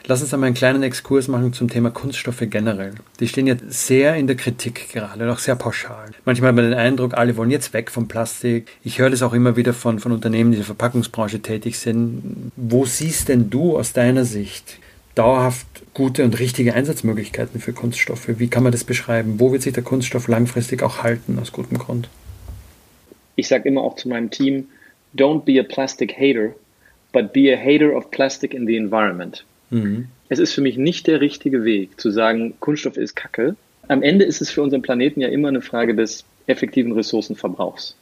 Lass 0.09 0.23
uns 0.23 0.33
einmal 0.33 0.47
einen 0.47 0.55
kleinen 0.55 0.85
Exkurs 0.85 1.27
machen 1.27 1.53
zum 1.53 1.69
Thema 1.69 1.90
Kunststoffe 1.90 2.45
generell. 2.49 2.92
Die 3.19 3.27
stehen 3.27 3.49
ja 3.49 3.57
sehr 3.66 4.14
in 4.14 4.29
der 4.29 4.37
Kritik 4.37 4.92
gerade 4.92 5.25
und 5.25 5.31
auch 5.31 5.40
sehr 5.40 5.57
pauschal. 5.57 6.12
Manchmal 6.25 6.51
hat 6.51 6.55
man 6.55 6.66
den 6.66 6.79
Eindruck, 6.79 7.14
alle 7.14 7.37
wollen 7.37 7.51
jetzt 7.51 7.73
weg 7.73 7.90
vom 7.90 8.07
Plastik. 8.07 8.69
Ich 8.85 9.01
höre 9.01 9.11
das 9.11 9.23
auch 9.23 9.33
immer 9.33 9.57
wieder 9.57 9.73
von, 9.73 9.99
von 9.99 10.12
Unternehmen, 10.12 10.53
die 10.53 10.59
in 10.59 10.61
der 10.61 10.66
Verpackungsbranche 10.66 11.40
tätig 11.40 11.81
sind. 11.81 12.53
Wo 12.55 12.85
siehst 12.85 13.29
denn 13.29 13.51
du 13.51 13.77
aus 13.77 13.95
deiner 13.95 14.25
Sicht 14.25 14.79
dauerhaft 15.16 15.66
gute 15.92 16.23
und 16.23 16.38
richtige 16.38 16.75
Einsatzmöglichkeiten 16.75 17.61
für 17.61 17.73
Kunststoffe? 17.73 18.29
Wie 18.38 18.47
kann 18.47 18.62
man 18.62 18.71
das 18.71 18.85
beschreiben? 18.85 19.40
Wo 19.40 19.51
wird 19.51 19.62
sich 19.62 19.73
der 19.73 19.83
Kunststoff 19.83 20.29
langfristig 20.29 20.85
auch 20.85 21.03
halten, 21.03 21.37
aus 21.40 21.51
gutem 21.51 21.79
Grund? 21.79 22.09
Ich 23.35 23.49
sage 23.49 23.69
immer 23.69 23.81
auch 23.81 23.97
zu 23.97 24.09
meinem 24.09 24.31
Team, 24.31 24.69
don't 25.16 25.45
be 25.45 25.59
a 25.59 25.64
plastic 25.64 26.16
hater, 26.16 26.55
but 27.12 27.33
be 27.33 27.53
a 27.53 27.57
hater 27.57 27.97
of 27.97 28.12
plastic 28.12 28.55
in 28.55 28.69
the 28.69 28.77
environment. 28.77 29.45
Mhm. 29.70 30.07
Es 30.29 30.38
ist 30.38 30.52
für 30.52 30.61
mich 30.61 30.76
nicht 30.76 31.07
der 31.07 31.20
richtige 31.20 31.64
Weg 31.64 32.00
zu 32.00 32.11
sagen, 32.11 32.55
Kunststoff 32.61 32.96
ist 32.96 33.14
Kacke. 33.14 33.57
Am 33.88 34.02
Ende 34.02 34.24
ist 34.24 34.40
es 34.40 34.50
für 34.50 34.62
unseren 34.62 34.83
Planeten 34.83 35.20
ja 35.20 35.29
immer 35.29 35.48
eine 35.48 35.62
Frage 35.62 35.94
des 35.94 36.24
effektiven 36.46 36.92
Ressourcenverbrauchs. 36.92 37.96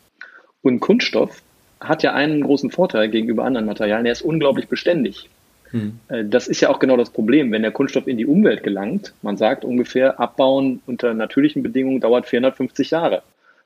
Und 0.62 0.81
Kunststoff 0.81 1.42
hat 1.81 2.03
ja 2.03 2.14
einen 2.14 2.42
großen 2.42 2.70
Vorteil 2.70 3.09
gegenüber 3.09 3.44
anderen 3.44 3.66
Materialien, 3.66 4.07
er 4.07 4.12
ist 4.12 4.22
unglaublich 4.22 4.68
beständig. 4.68 5.29
Mhm. 5.72 5.98
Das 6.31 6.46
ist 6.46 6.61
ja 6.61 6.70
auch 6.70 6.79
genau 6.79 6.96
das 6.96 7.11
Problem, 7.11 7.50
wenn 7.53 7.62
der 7.62 7.72
Kunststoff 7.72 8.07
in 8.07 8.16
die 8.16 8.27
Umwelt 8.27 8.62
gelangt. 8.62 9.12
Man 9.22 9.37
sagt 9.37 9.64
ungefähr, 9.64 10.18
abbauen 10.20 10.81
unter 10.87 11.12
natürlichen 11.12 11.62
Bedingungen 11.62 12.00
dauert 12.00 12.27
450 12.27 12.90
Jahre 12.90 13.22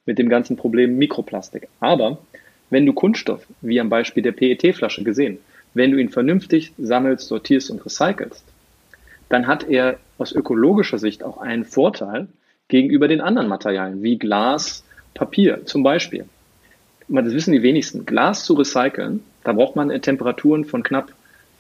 mit 0.07 0.19
dem 0.19 0.29
ganzen 0.29 0.57
Problem 0.57 0.97
Mikroplastik. 0.97 1.69
Aber 1.81 2.19
wenn 2.71 2.87
du 2.87 2.93
Kunststoff, 2.93 3.47
wie 3.61 3.81
am 3.81 3.91
Beispiel 3.91 4.23
der 4.23 4.33
PET-Flasche 4.33 5.05
gesehen, 5.05 5.39
wenn 5.75 5.93
du 5.93 5.99
ihn 5.99 6.11
vernünftig 6.11 6.73
sammelst, 6.79 7.29
sortierst 7.29 7.71
und 7.71 7.85
recycelst, 7.85 8.45
dann 9.29 9.47
hat 9.47 9.69
er 9.69 9.99
aus 10.17 10.33
ökologischer 10.33 10.99
Sicht 10.99 11.23
auch 11.23 11.39
einen 11.39 11.65
Vorteil 11.65 12.29
gegenüber 12.69 13.09
den 13.09 13.21
anderen 13.21 13.49
Materialien, 13.49 14.03
wie 14.03 14.19
Glas, 14.19 14.85
Papier 15.15 15.65
zum 15.67 15.83
Beispiel. 15.83 16.27
Das 17.09 17.33
wissen 17.33 17.53
die 17.53 17.63
wenigsten. 17.63 18.05
Glas 18.05 18.45
zu 18.45 18.55
recyceln, 18.55 19.21
da 19.43 19.53
braucht 19.53 19.77
man 19.77 19.89
Temperaturen 20.03 20.65
von 20.65 20.83
knapp 20.83 21.13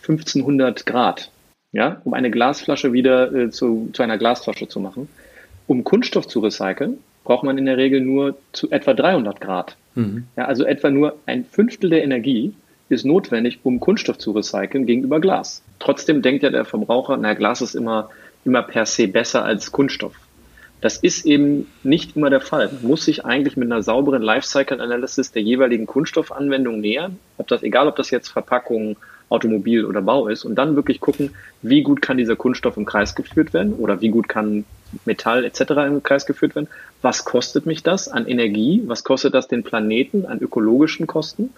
1500 0.02 0.86
Grad, 0.86 1.30
ja, 1.72 2.00
um 2.04 2.14
eine 2.14 2.30
Glasflasche 2.30 2.92
wieder 2.92 3.32
äh, 3.32 3.50
zu, 3.50 3.90
zu 3.92 4.02
einer 4.02 4.18
Glasflasche 4.18 4.68
zu 4.68 4.80
machen. 4.80 5.08
Um 5.66 5.84
Kunststoff 5.84 6.26
zu 6.28 6.40
recyceln, 6.40 6.98
braucht 7.24 7.44
man 7.44 7.58
in 7.58 7.66
der 7.66 7.76
Regel 7.76 8.00
nur 8.00 8.36
zu 8.52 8.70
etwa 8.70 8.94
300 8.94 9.40
Grad. 9.40 9.76
Mhm. 9.94 10.24
Ja, 10.36 10.46
also 10.46 10.64
etwa 10.64 10.90
nur 10.90 11.18
ein 11.26 11.44
Fünftel 11.44 11.90
der 11.90 12.04
Energie 12.04 12.54
ist 12.88 13.04
notwendig, 13.04 13.60
um 13.64 13.80
Kunststoff 13.80 14.18
zu 14.18 14.32
recyceln 14.32 14.86
gegenüber 14.86 15.20
Glas. 15.20 15.62
Trotzdem 15.78 16.22
denkt 16.22 16.42
ja 16.42 16.50
der 16.50 16.64
Verbraucher, 16.64 17.16
na, 17.16 17.34
Glas 17.34 17.60
ist 17.60 17.74
immer, 17.74 18.10
immer 18.44 18.62
per 18.62 18.86
se 18.86 19.08
besser 19.08 19.44
als 19.44 19.72
Kunststoff. 19.72 20.14
Das 20.80 20.96
ist 20.96 21.26
eben 21.26 21.66
nicht 21.82 22.16
immer 22.16 22.30
der 22.30 22.40
Fall. 22.40 22.70
Man 22.72 22.90
muss 22.90 23.04
sich 23.04 23.24
eigentlich 23.24 23.56
mit 23.56 23.70
einer 23.70 23.82
sauberen 23.82 24.22
Lifecycle 24.22 24.80
Analysis 24.80 25.32
der 25.32 25.42
jeweiligen 25.42 25.86
Kunststoffanwendung 25.86 26.80
nähern, 26.80 27.18
ob 27.36 27.48
das, 27.48 27.62
egal 27.62 27.88
ob 27.88 27.96
das 27.96 28.10
jetzt 28.10 28.28
Verpackung, 28.28 28.96
Automobil 29.28 29.84
oder 29.84 30.00
Bau 30.00 30.28
ist, 30.28 30.44
und 30.44 30.54
dann 30.54 30.76
wirklich 30.76 31.00
gucken, 31.00 31.32
wie 31.62 31.82
gut 31.82 32.00
kann 32.00 32.16
dieser 32.16 32.36
Kunststoff 32.36 32.76
im 32.76 32.86
Kreis 32.86 33.14
geführt 33.14 33.52
werden 33.52 33.74
oder 33.74 34.00
wie 34.00 34.08
gut 34.08 34.28
kann 34.28 34.64
Metall 35.04 35.44
etc. 35.44 35.60
im 35.86 36.02
Kreis 36.02 36.24
geführt 36.24 36.54
werden. 36.54 36.68
Was 37.02 37.24
kostet 37.24 37.66
mich 37.66 37.82
das 37.82 38.08
an 38.08 38.26
Energie? 38.26 38.82
Was 38.86 39.04
kostet 39.04 39.34
das 39.34 39.48
den 39.48 39.64
Planeten 39.64 40.24
an 40.24 40.38
ökologischen 40.38 41.06
Kosten? 41.06 41.50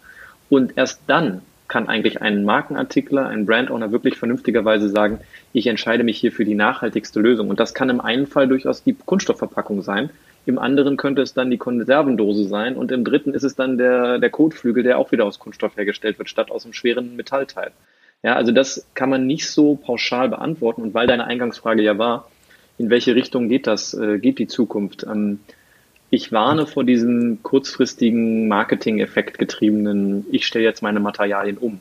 Und 0.51 0.77
erst 0.77 1.01
dann 1.07 1.41
kann 1.69 1.89
eigentlich 1.89 2.21
ein 2.21 2.45
Markenartikler, 2.45 3.29
ein 3.29 3.47
Brandowner 3.47 3.93
wirklich 3.93 4.19
vernünftigerweise 4.19 4.89
sagen, 4.89 5.21
ich 5.53 5.69
entscheide 5.69 6.03
mich 6.03 6.19
hier 6.19 6.33
für 6.33 6.45
die 6.45 6.57
nachhaltigste 6.57 7.21
Lösung. 7.21 7.49
Und 7.49 7.61
das 7.61 7.73
kann 7.73 7.89
im 7.89 8.01
einen 8.01 8.27
Fall 8.27 8.49
durchaus 8.49 8.83
die 8.83 8.95
Kunststoffverpackung 8.95 9.81
sein. 9.81 10.11
Im 10.47 10.59
anderen 10.59 10.97
könnte 10.97 11.23
es 11.23 11.33
dann 11.33 11.51
die 11.51 11.59
Konservendose 11.59 12.45
sein. 12.45 12.77
Und 12.77 12.91
im 12.91 13.05
dritten 13.05 13.35
ist 13.35 13.45
es 13.45 13.55
dann 13.55 13.79
der, 13.79 14.19
der 14.19 14.31
Kotflügel, 14.31 14.83
der 14.83 14.99
auch 14.99 15.13
wieder 15.13 15.25
aus 15.25 15.39
Kunststoff 15.39 15.77
hergestellt 15.77 16.19
wird, 16.19 16.29
statt 16.29 16.51
aus 16.51 16.65
einem 16.65 16.75
schweren 16.75 17.15
Metallteil. 17.15 17.71
Ja, 18.25 18.35
also 18.35 18.51
das 18.51 18.87
kann 18.95 19.09
man 19.09 19.27
nicht 19.27 19.49
so 19.49 19.77
pauschal 19.77 20.29
beantworten. 20.29 20.83
Und 20.83 20.93
weil 20.93 21.07
deine 21.07 21.25
Eingangsfrage 21.25 21.83
ja 21.83 21.97
war, 21.97 22.29
in 22.79 22.91
welche 22.91 23.15
Richtung 23.15 23.49
geht 23.49 23.69
das, 23.69 23.95
äh, 23.95 24.19
geht 24.19 24.39
die 24.39 24.49
Zukunft? 24.49 25.05
Ähm, 25.05 25.39
ich 26.11 26.33
warne 26.33 26.67
vor 26.67 26.85
diesem 26.85 27.43
kurzfristigen 27.43 28.49
Marketing-Effekt 28.49 29.39
getriebenen, 29.39 30.27
ich 30.31 30.47
stelle 30.47 30.65
jetzt 30.65 30.83
meine 30.83 31.01
Materialien 31.01 31.57
um. 31.57 31.81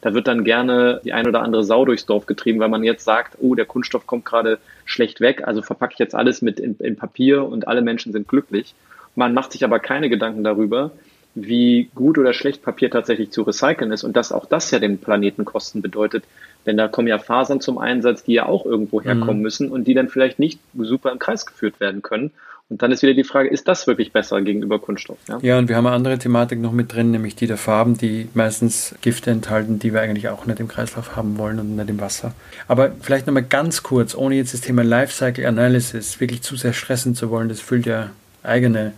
Da 0.00 0.12
wird 0.12 0.26
dann 0.26 0.44
gerne 0.44 1.00
die 1.04 1.14
ein 1.14 1.26
oder 1.26 1.40
andere 1.40 1.64
Sau 1.64 1.84
durchs 1.84 2.04
Dorf 2.04 2.26
getrieben, 2.26 2.60
weil 2.60 2.68
man 2.68 2.84
jetzt 2.84 3.04
sagt, 3.04 3.38
oh, 3.40 3.54
der 3.54 3.64
Kunststoff 3.64 4.06
kommt 4.06 4.24
gerade 4.26 4.58
schlecht 4.84 5.20
weg, 5.20 5.46
also 5.46 5.62
verpacke 5.62 5.94
ich 5.94 5.98
jetzt 5.98 6.14
alles 6.14 6.42
mit 6.42 6.60
in, 6.60 6.76
in 6.78 6.96
Papier 6.96 7.44
und 7.44 7.66
alle 7.68 7.80
Menschen 7.80 8.12
sind 8.12 8.28
glücklich. 8.28 8.74
Man 9.14 9.32
macht 9.32 9.52
sich 9.52 9.64
aber 9.64 9.78
keine 9.78 10.10
Gedanken 10.10 10.44
darüber, 10.44 10.90
wie 11.34 11.88
gut 11.94 12.18
oder 12.18 12.34
schlecht 12.34 12.62
Papier 12.62 12.90
tatsächlich 12.90 13.30
zu 13.30 13.42
recyceln 13.42 13.92
ist 13.92 14.04
und 14.04 14.16
dass 14.16 14.30
auch 14.30 14.46
das 14.46 14.70
ja 14.72 14.78
den 14.78 14.98
Planeten 14.98 15.44
Kosten 15.44 15.80
bedeutet, 15.80 16.24
denn 16.66 16.76
da 16.76 16.88
kommen 16.88 17.08
ja 17.08 17.18
Fasern 17.18 17.60
zum 17.60 17.78
Einsatz, 17.78 18.24
die 18.24 18.34
ja 18.34 18.46
auch 18.46 18.66
irgendwo 18.66 19.00
herkommen 19.00 19.38
mhm. 19.38 19.42
müssen 19.42 19.70
und 19.70 19.84
die 19.84 19.94
dann 19.94 20.08
vielleicht 20.08 20.38
nicht 20.38 20.60
super 20.76 21.12
im 21.12 21.18
Kreis 21.18 21.46
geführt 21.46 21.80
werden 21.80 22.02
können. 22.02 22.30
Und 22.74 22.82
dann 22.82 22.90
ist 22.90 23.02
wieder 23.02 23.14
die 23.14 23.22
Frage, 23.22 23.48
ist 23.48 23.68
das 23.68 23.86
wirklich 23.86 24.10
besser 24.10 24.42
gegenüber 24.42 24.80
Kunststoff? 24.80 25.16
Ja, 25.28 25.38
ja 25.42 25.58
und 25.58 25.68
wir 25.68 25.76
haben 25.76 25.86
eine 25.86 25.94
andere 25.94 26.18
Thematik 26.18 26.58
noch 26.58 26.72
mit 26.72 26.92
drin, 26.92 27.12
nämlich 27.12 27.36
die 27.36 27.46
der 27.46 27.56
Farben, 27.56 27.96
die 27.96 28.28
meistens 28.34 28.96
Gifte 29.00 29.30
enthalten, 29.30 29.78
die 29.78 29.92
wir 29.92 30.00
eigentlich 30.00 30.28
auch 30.28 30.44
nicht 30.46 30.58
im 30.58 30.66
Kreislauf 30.66 31.14
haben 31.14 31.38
wollen 31.38 31.60
und 31.60 31.76
nicht 31.76 31.88
im 31.88 32.00
Wasser. 32.00 32.34
Aber 32.66 32.90
vielleicht 33.00 33.28
nochmal 33.28 33.44
ganz 33.44 33.84
kurz, 33.84 34.16
ohne 34.16 34.34
jetzt 34.34 34.54
das 34.54 34.60
Thema 34.60 34.82
Lifecycle 34.82 35.46
Analysis 35.46 36.18
wirklich 36.18 36.42
zu 36.42 36.56
sehr 36.56 36.72
stressen 36.72 37.14
zu 37.14 37.30
wollen, 37.30 37.48
das 37.48 37.60
füllt 37.60 37.86
ja 37.86 38.10
eigene 38.42 38.92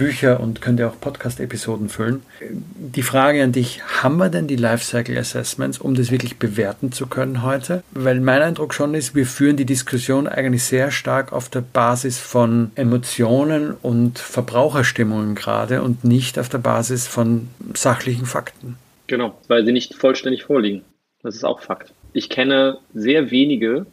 Bücher 0.00 0.40
und 0.40 0.62
könnt 0.62 0.80
ihr 0.80 0.88
auch 0.88 0.98
Podcast-Episoden 0.98 1.90
füllen. 1.90 2.22
Die 2.40 3.02
Frage 3.02 3.44
an 3.44 3.52
dich, 3.52 3.82
haben 4.02 4.16
wir 4.16 4.30
denn 4.30 4.46
die 4.46 4.56
Lifecycle 4.56 5.18
Assessments, 5.18 5.76
um 5.76 5.94
das 5.94 6.10
wirklich 6.10 6.38
bewerten 6.38 6.90
zu 6.90 7.06
können 7.06 7.42
heute? 7.42 7.82
Weil 7.90 8.18
mein 8.20 8.40
Eindruck 8.40 8.72
schon 8.72 8.94
ist, 8.94 9.14
wir 9.14 9.26
führen 9.26 9.58
die 9.58 9.66
Diskussion 9.66 10.26
eigentlich 10.26 10.64
sehr 10.64 10.90
stark 10.90 11.34
auf 11.34 11.50
der 11.50 11.60
Basis 11.60 12.18
von 12.18 12.70
Emotionen 12.76 13.74
und 13.82 14.18
Verbraucherstimmungen 14.18 15.34
gerade 15.34 15.82
und 15.82 16.02
nicht 16.02 16.38
auf 16.38 16.48
der 16.48 16.58
Basis 16.58 17.06
von 17.06 17.48
sachlichen 17.74 18.24
Fakten. 18.24 18.76
Genau, 19.06 19.38
weil 19.48 19.66
sie 19.66 19.72
nicht 19.72 19.94
vollständig 19.94 20.44
vorliegen. 20.44 20.80
Das 21.22 21.34
ist 21.36 21.44
auch 21.44 21.60
Fakt. 21.60 21.92
Ich 22.14 22.30
kenne 22.30 22.78
sehr 22.94 23.30
wenige 23.30 23.84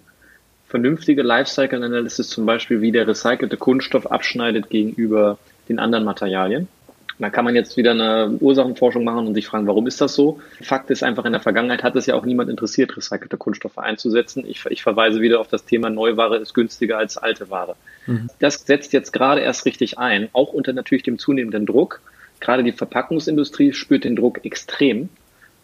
vernünftige 0.69 1.21
Lifecycle 1.21 1.83
Analysis, 1.83 2.29
zum 2.29 2.45
Beispiel 2.45 2.79
wie 2.79 2.93
der 2.93 3.09
recycelte 3.09 3.57
Kunststoff 3.57 4.09
abschneidet 4.09 4.69
gegenüber 4.69 5.37
den 5.67 5.79
anderen 5.79 6.05
Materialien. 6.05 6.67
Da 7.19 7.31
kann 7.31 7.45
man 7.45 7.55
jetzt 7.55 7.77
wieder 7.77 7.91
eine 7.91 8.37
Ursachenforschung 8.39 9.03
machen 9.03 9.27
und 9.27 9.33
sich 9.33 9.47
fragen, 9.47 9.65
warum 9.65 9.87
ist 9.87 9.99
das 10.01 10.13
so? 10.13 10.39
Fakt 10.61 10.91
ist 10.91 11.03
einfach, 11.03 11.25
in 11.25 11.31
der 11.31 11.41
Vergangenheit 11.41 11.81
hat 11.81 11.95
es 11.95 12.05
ja 12.05 12.13
auch 12.13 12.25
niemand 12.25 12.49
interessiert, 12.49 12.95
recycelte 12.95 13.37
Kunststoffe 13.37 13.79
einzusetzen. 13.79 14.45
Ich, 14.47 14.63
ich 14.69 14.83
verweise 14.83 15.19
wieder 15.19 15.39
auf 15.39 15.47
das 15.47 15.65
Thema 15.65 15.89
Neuware 15.89 16.37
ist 16.37 16.53
günstiger 16.53 16.99
als 16.99 17.17
alte 17.17 17.49
Ware. 17.49 17.75
Mhm. 18.05 18.29
Das 18.39 18.65
setzt 18.65 18.93
jetzt 18.93 19.13
gerade 19.13 19.41
erst 19.41 19.65
richtig 19.65 19.97
ein, 19.97 20.29
auch 20.33 20.53
unter 20.53 20.73
natürlich 20.73 21.03
dem 21.03 21.17
zunehmenden 21.17 21.65
Druck. 21.65 22.01
Gerade 22.39 22.63
die 22.63 22.71
Verpackungsindustrie 22.71 23.73
spürt 23.73 24.03
den 24.03 24.15
Druck 24.15 24.45
extrem, 24.45 25.09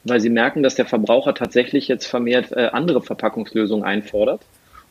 weil 0.05 0.19
sie 0.19 0.31
merken, 0.31 0.63
dass 0.63 0.73
der 0.73 0.87
Verbraucher 0.87 1.35
tatsächlich 1.35 1.87
jetzt 1.87 2.07
vermehrt 2.07 2.51
äh, 2.51 2.69
andere 2.73 3.03
Verpackungslösungen 3.03 3.85
einfordert 3.85 4.41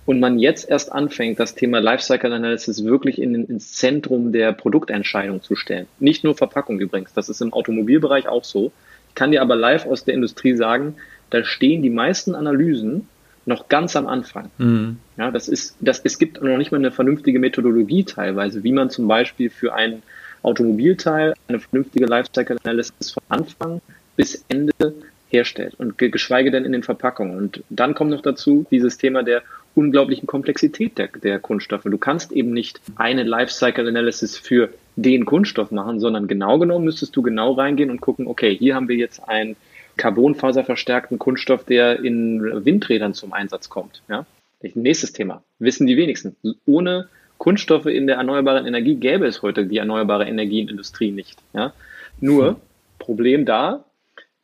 und 0.05 0.21
man 0.21 0.39
jetzt 0.39 0.69
erst 0.69 0.93
anfängt, 0.93 1.39
das 1.39 1.55
Thema 1.55 1.81
Lifecycle 1.81 2.33
Analysis 2.33 2.85
wirklich 2.85 3.21
in, 3.21 3.35
ins 3.35 3.73
Zentrum 3.73 4.33
der 4.33 4.53
Produktentscheidung 4.53 5.43
zu 5.43 5.55
stellen. 5.55 5.87
Nicht 6.01 6.25
nur 6.25 6.37
Verpackung 6.37 6.81
übrigens, 6.81 7.13
das 7.13 7.29
ist 7.29 7.41
im 7.41 7.53
Automobilbereich 7.53 8.29
auch 8.29 8.45
so. 8.45 8.73
Ich 9.09 9.15
kann 9.15 9.31
dir 9.31 9.43
aber 9.43 9.57
live 9.57 9.87
aus 9.87 10.05
der 10.05 10.15
Industrie 10.15 10.55
sagen, 10.55 10.97
da 11.31 11.45
stehen 11.45 11.83
die 11.83 11.91
meisten 11.91 12.35
Analysen 12.35 13.09
noch 13.47 13.69
ganz 13.69 13.97
am 13.97 14.07
Anfang. 14.07 14.51
Mhm. 14.59 14.99
Ja, 15.17 15.31
das 15.31 15.49
ist, 15.49 15.77
das, 15.81 16.01
es 16.05 16.19
gibt 16.19 16.43
noch 16.43 16.59
nicht 16.59 16.73
mal 16.73 16.79
eine 16.79 16.91
vernünftige 16.91 17.39
Methodologie 17.39 18.05
teilweise, 18.05 18.63
wie 18.65 18.73
man 18.73 18.91
zum 18.91 19.09
Beispiel 19.09 19.51
für 19.51 19.75
ein 19.75 20.03
Automobilteil 20.43 21.35
eine 21.49 21.61
vernünftige 21.61 22.07
Lifecycle 22.07 22.59
Analysis 22.65 23.13
von 23.13 23.23
Anfang 23.29 23.81
bis 24.17 24.45
Ende 24.49 24.95
herstellt 25.29 25.75
und 25.79 25.97
geschweige 25.99 26.51
denn 26.51 26.65
in 26.65 26.73
den 26.73 26.83
Verpackungen. 26.83 27.37
Und 27.37 27.63
dann 27.71 27.95
kommt 27.95 28.11
noch 28.11 28.21
dazu 28.21 28.67
dieses 28.71 28.99
Thema 28.99 29.23
der 29.23 29.43
unglaublichen 29.75 30.27
Komplexität 30.27 30.99
der, 30.99 31.09
der 31.09 31.39
Kunststoffe. 31.39 31.85
Du 31.85 31.99
kannst 31.99 32.33
eben 32.33 32.53
nicht 32.53 32.81
eine 32.97 33.23
Lifecycle 33.23 33.89
Analysis 33.89 34.37
für 34.37 34.71
den 34.97 35.25
Kunststoff 35.25 35.71
machen, 35.71 36.01
sondern 36.01 36.29
genau 36.29 36.59
genommen 36.59 36.85
müsstest 36.85 37.17
du 37.17 37.23
genau 37.23 37.53
reingehen 37.53 37.91
und 37.91 38.01
gucken, 38.01 38.27
okay, 38.27 38.55
hier 38.55 38.75
haben 38.75 38.89
wir 38.89 38.97
jetzt 38.97 39.27
einen 39.29 39.57
carbonfaserverstärkten 39.97 41.19
Kunststoff, 41.19 41.65
der 41.65 42.03
in 42.05 42.65
Windrädern 42.65 43.15
zum 43.15 43.33
Einsatz 43.33 43.69
kommt. 43.69 44.03
Ja? 44.09 44.27
Nächstes 44.75 45.13
Thema. 45.13 45.43
Wissen 45.59 45.87
die 45.87 45.97
wenigsten. 45.97 46.37
Ohne 46.67 47.09
Kunststoffe 47.39 47.87
in 47.87 48.07
der 48.07 48.17
erneuerbaren 48.17 48.67
Energie 48.67 48.95
gäbe 48.95 49.27
es 49.27 49.43
heute 49.43 49.67
die 49.67 49.79
erneuerbare 49.79 50.27
Energienindustrie 50.27 51.11
nicht. 51.11 51.39
Ja? 51.53 51.73
Nur, 52.21 52.61
Problem 52.99 53.45
da, 53.45 53.85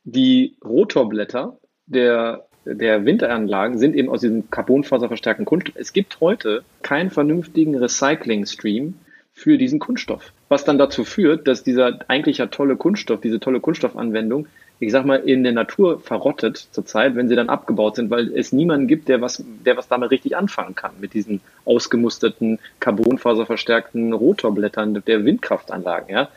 die 0.03 0.55
Rotorblätter 0.63 1.57
der 1.85 2.45
der 2.65 3.05
Windanlagen 3.05 3.77
sind 3.77 3.95
eben 3.95 4.09
aus 4.09 4.21
diesem 4.21 4.49
carbonfaserverstärkten 4.49 5.45
Kunststoff. 5.45 5.75
Es 5.77 5.93
gibt 5.93 6.19
heute 6.19 6.63
keinen 6.81 7.09
vernünftigen 7.09 7.75
Recycling-Stream 7.75 8.95
für 9.33 9.57
diesen 9.57 9.79
Kunststoff, 9.79 10.33
was 10.49 10.65
dann 10.65 10.77
dazu 10.77 11.05
führt, 11.05 11.47
dass 11.47 11.63
dieser 11.63 11.99
eigentlich 12.09 12.39
ja 12.39 12.47
tolle 12.47 12.75
Kunststoff, 12.75 13.21
diese 13.21 13.39
tolle 13.39 13.61
Kunststoffanwendung, 13.61 14.47
ich 14.81 14.91
sag 14.91 15.05
mal, 15.05 15.17
in 15.17 15.43
der 15.43 15.53
Natur 15.53 15.99
verrottet 15.99 16.67
zurzeit, 16.71 17.15
wenn 17.15 17.29
sie 17.29 17.35
dann 17.35 17.49
abgebaut 17.49 17.95
sind, 17.95 18.09
weil 18.09 18.33
es 18.33 18.51
niemanden 18.51 18.87
gibt, 18.87 19.07
der 19.07 19.21
was, 19.21 19.43
der 19.65 19.77
was 19.77 19.87
damit 19.87 20.11
richtig 20.11 20.35
anfangen 20.35 20.75
kann 20.75 20.91
mit 20.99 21.13
diesen 21.13 21.41
ausgemusterten, 21.65 22.59
carbonfaserverstärkten 22.79 24.13
Rotorblättern 24.13 25.03
der 25.05 25.25
Windkraftanlagen, 25.25 26.09
ja. 26.09 26.29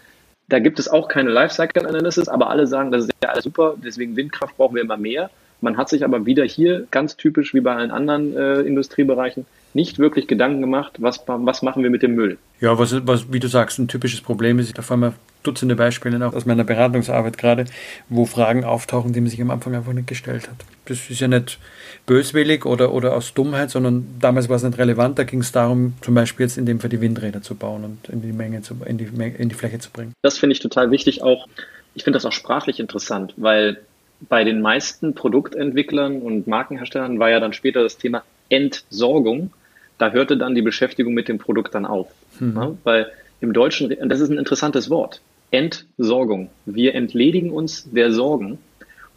Da 0.49 0.59
gibt 0.59 0.79
es 0.79 0.89
auch 0.89 1.09
keine 1.09 1.31
Lifecycle-Analysis, 1.31 2.29
aber 2.29 2.51
alle 2.51 2.67
sagen, 2.67 2.91
das 2.91 3.05
ist 3.05 3.13
ja 3.23 3.31
alles 3.31 3.45
super, 3.45 3.75
deswegen 3.83 4.17
Windkraft 4.17 4.57
brauchen 4.57 4.75
wir 4.75 4.83
immer 4.83 4.97
mehr. 4.97 5.31
Man 5.63 5.77
hat 5.77 5.89
sich 5.89 6.05
aber 6.05 6.27
wieder 6.27 6.45
hier, 6.45 6.87
ganz 6.91 7.17
typisch 7.17 7.55
wie 7.55 7.61
bei 7.61 7.75
allen 7.75 7.91
anderen 7.91 8.37
äh, 8.37 8.61
Industriebereichen, 8.61 9.47
nicht 9.75 9.99
wirklich 9.99 10.27
Gedanken 10.27 10.61
gemacht, 10.61 10.97
was, 10.99 11.23
was 11.27 11.63
machen 11.63 11.83
wir 11.83 11.91
mit 11.91 12.03
dem 12.03 12.15
Müll. 12.15 12.37
Ja, 12.61 12.79
was, 12.79 13.07
was, 13.07 13.33
wie 13.33 13.41
du 13.41 13.49
sagst, 13.49 13.79
ein 13.79 13.89
typisches 13.89 14.21
Problem 14.21 14.59
ist, 14.59 14.77
da 14.77 14.83
fallen 14.83 15.01
mir 15.01 15.15
Dutzende 15.43 15.75
Beispiele 15.75 16.25
auch 16.25 16.35
aus 16.35 16.47
meiner 16.47 16.63
Beratungsarbeit 16.63 17.37
gerade, 17.37 17.65
wo 18.09 18.27
Fragen 18.27 18.65
auftauchen, 18.65 19.13
die 19.13 19.21
man 19.21 19.29
sich 19.29 19.41
am 19.41 19.51
Anfang 19.51 19.75
einfach 19.75 19.93
nicht 19.93 20.07
gestellt 20.07 20.49
hat. 20.49 20.57
Das 20.85 21.11
ist 21.11 21.21
ja 21.21 21.27
nicht 21.27 21.59
böswillig 22.07 22.65
oder, 22.65 22.93
oder 22.93 23.17
aus 23.17 23.35
Dummheit, 23.35 23.71
sondern 23.71 24.07
damals 24.21 24.49
war 24.49 24.57
es 24.57 24.63
nicht 24.63 24.79
relevant. 24.79 25.19
Da 25.19 25.25
ging 25.25 25.41
es 25.41 25.51
darum, 25.51 25.95
zum 26.01 26.15
Beispiel 26.15 26.47
jetzt 26.47 26.59
in 26.59 26.67
dem 26.67 26.79
Fall 26.79 26.91
die 26.91 27.01
Windräder 27.01 27.43
zu 27.43 27.57
bauen 27.57 27.85
und 27.85 28.09
in 28.09 28.23
die 28.23 28.33
Menge 28.33 28.63
zu, 28.63 28.77
in 28.85 28.99
die, 28.99 29.09
in 29.37 29.49
die 29.49 29.55
Fläche 29.55 29.81
zu 29.81 29.91
bringen. 29.91 30.13
Das 30.23 30.39
finde 30.39 30.53
ich 30.55 30.61
total 30.61 30.93
wichtig 30.93 31.25
auch. 31.25 31.49
Ich 31.95 32.05
finde 32.05 32.19
das 32.19 32.25
auch 32.25 32.33
sprachlich 32.33 32.79
interessant, 32.79 33.35
weil 33.37 33.81
bei 34.29 34.45
den 34.45 34.61
meisten 34.61 35.15
Produktentwicklern 35.15 36.23
und 36.23 36.47
Markenherstellern 36.47 37.19
war 37.19 37.31
ja 37.31 37.41
dann 37.41 37.53
später 37.53 37.83
das 37.83 37.99
Thema 37.99 38.23
Entsorgung. 38.49 39.53
Da 39.99 40.11
hörte 40.11 40.37
dann 40.37 40.55
die 40.55 40.63
Beschäftigung 40.63 41.15
mit 41.15 41.29
dem 41.29 41.39
Produkt 41.39 41.75
dann 41.75 41.87
auf. 41.87 42.09
Mhm. 42.39 42.57
Ja, 42.57 42.73
weil 42.85 43.13
im 43.41 43.53
Deutschen, 43.53 43.95
das 44.09 44.21
ist 44.21 44.31
ein 44.31 44.39
interessantes 44.39 44.91
Wort, 44.91 45.21
Entsorgung. 45.51 46.51
Wir 46.65 46.95
entledigen 46.95 47.51
uns 47.51 47.89
der 47.91 48.13
Sorgen, 48.13 48.59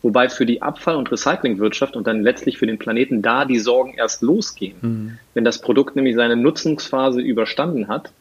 wobei 0.01 0.29
für 0.29 0.45
die 0.45 0.61
Abfall- 0.61 0.95
und 0.95 1.11
Recyclingwirtschaft 1.11 1.95
und 1.95 2.07
dann 2.07 2.21
letztlich 2.21 2.57
für 2.57 2.67
den 2.67 2.77
Planeten 2.77 3.21
da 3.21 3.45
die 3.45 3.59
Sorgen 3.59 3.93
erst 3.93 4.21
losgehen. 4.21 4.75
Mhm. 4.81 5.17
Wenn 5.33 5.45
das 5.45 5.61
Produkt 5.61 5.95
nämlich 5.95 6.15
seine 6.15 6.35
Nutzungsphase 6.35 7.21
überstanden 7.21 7.87
hat, 7.87 8.11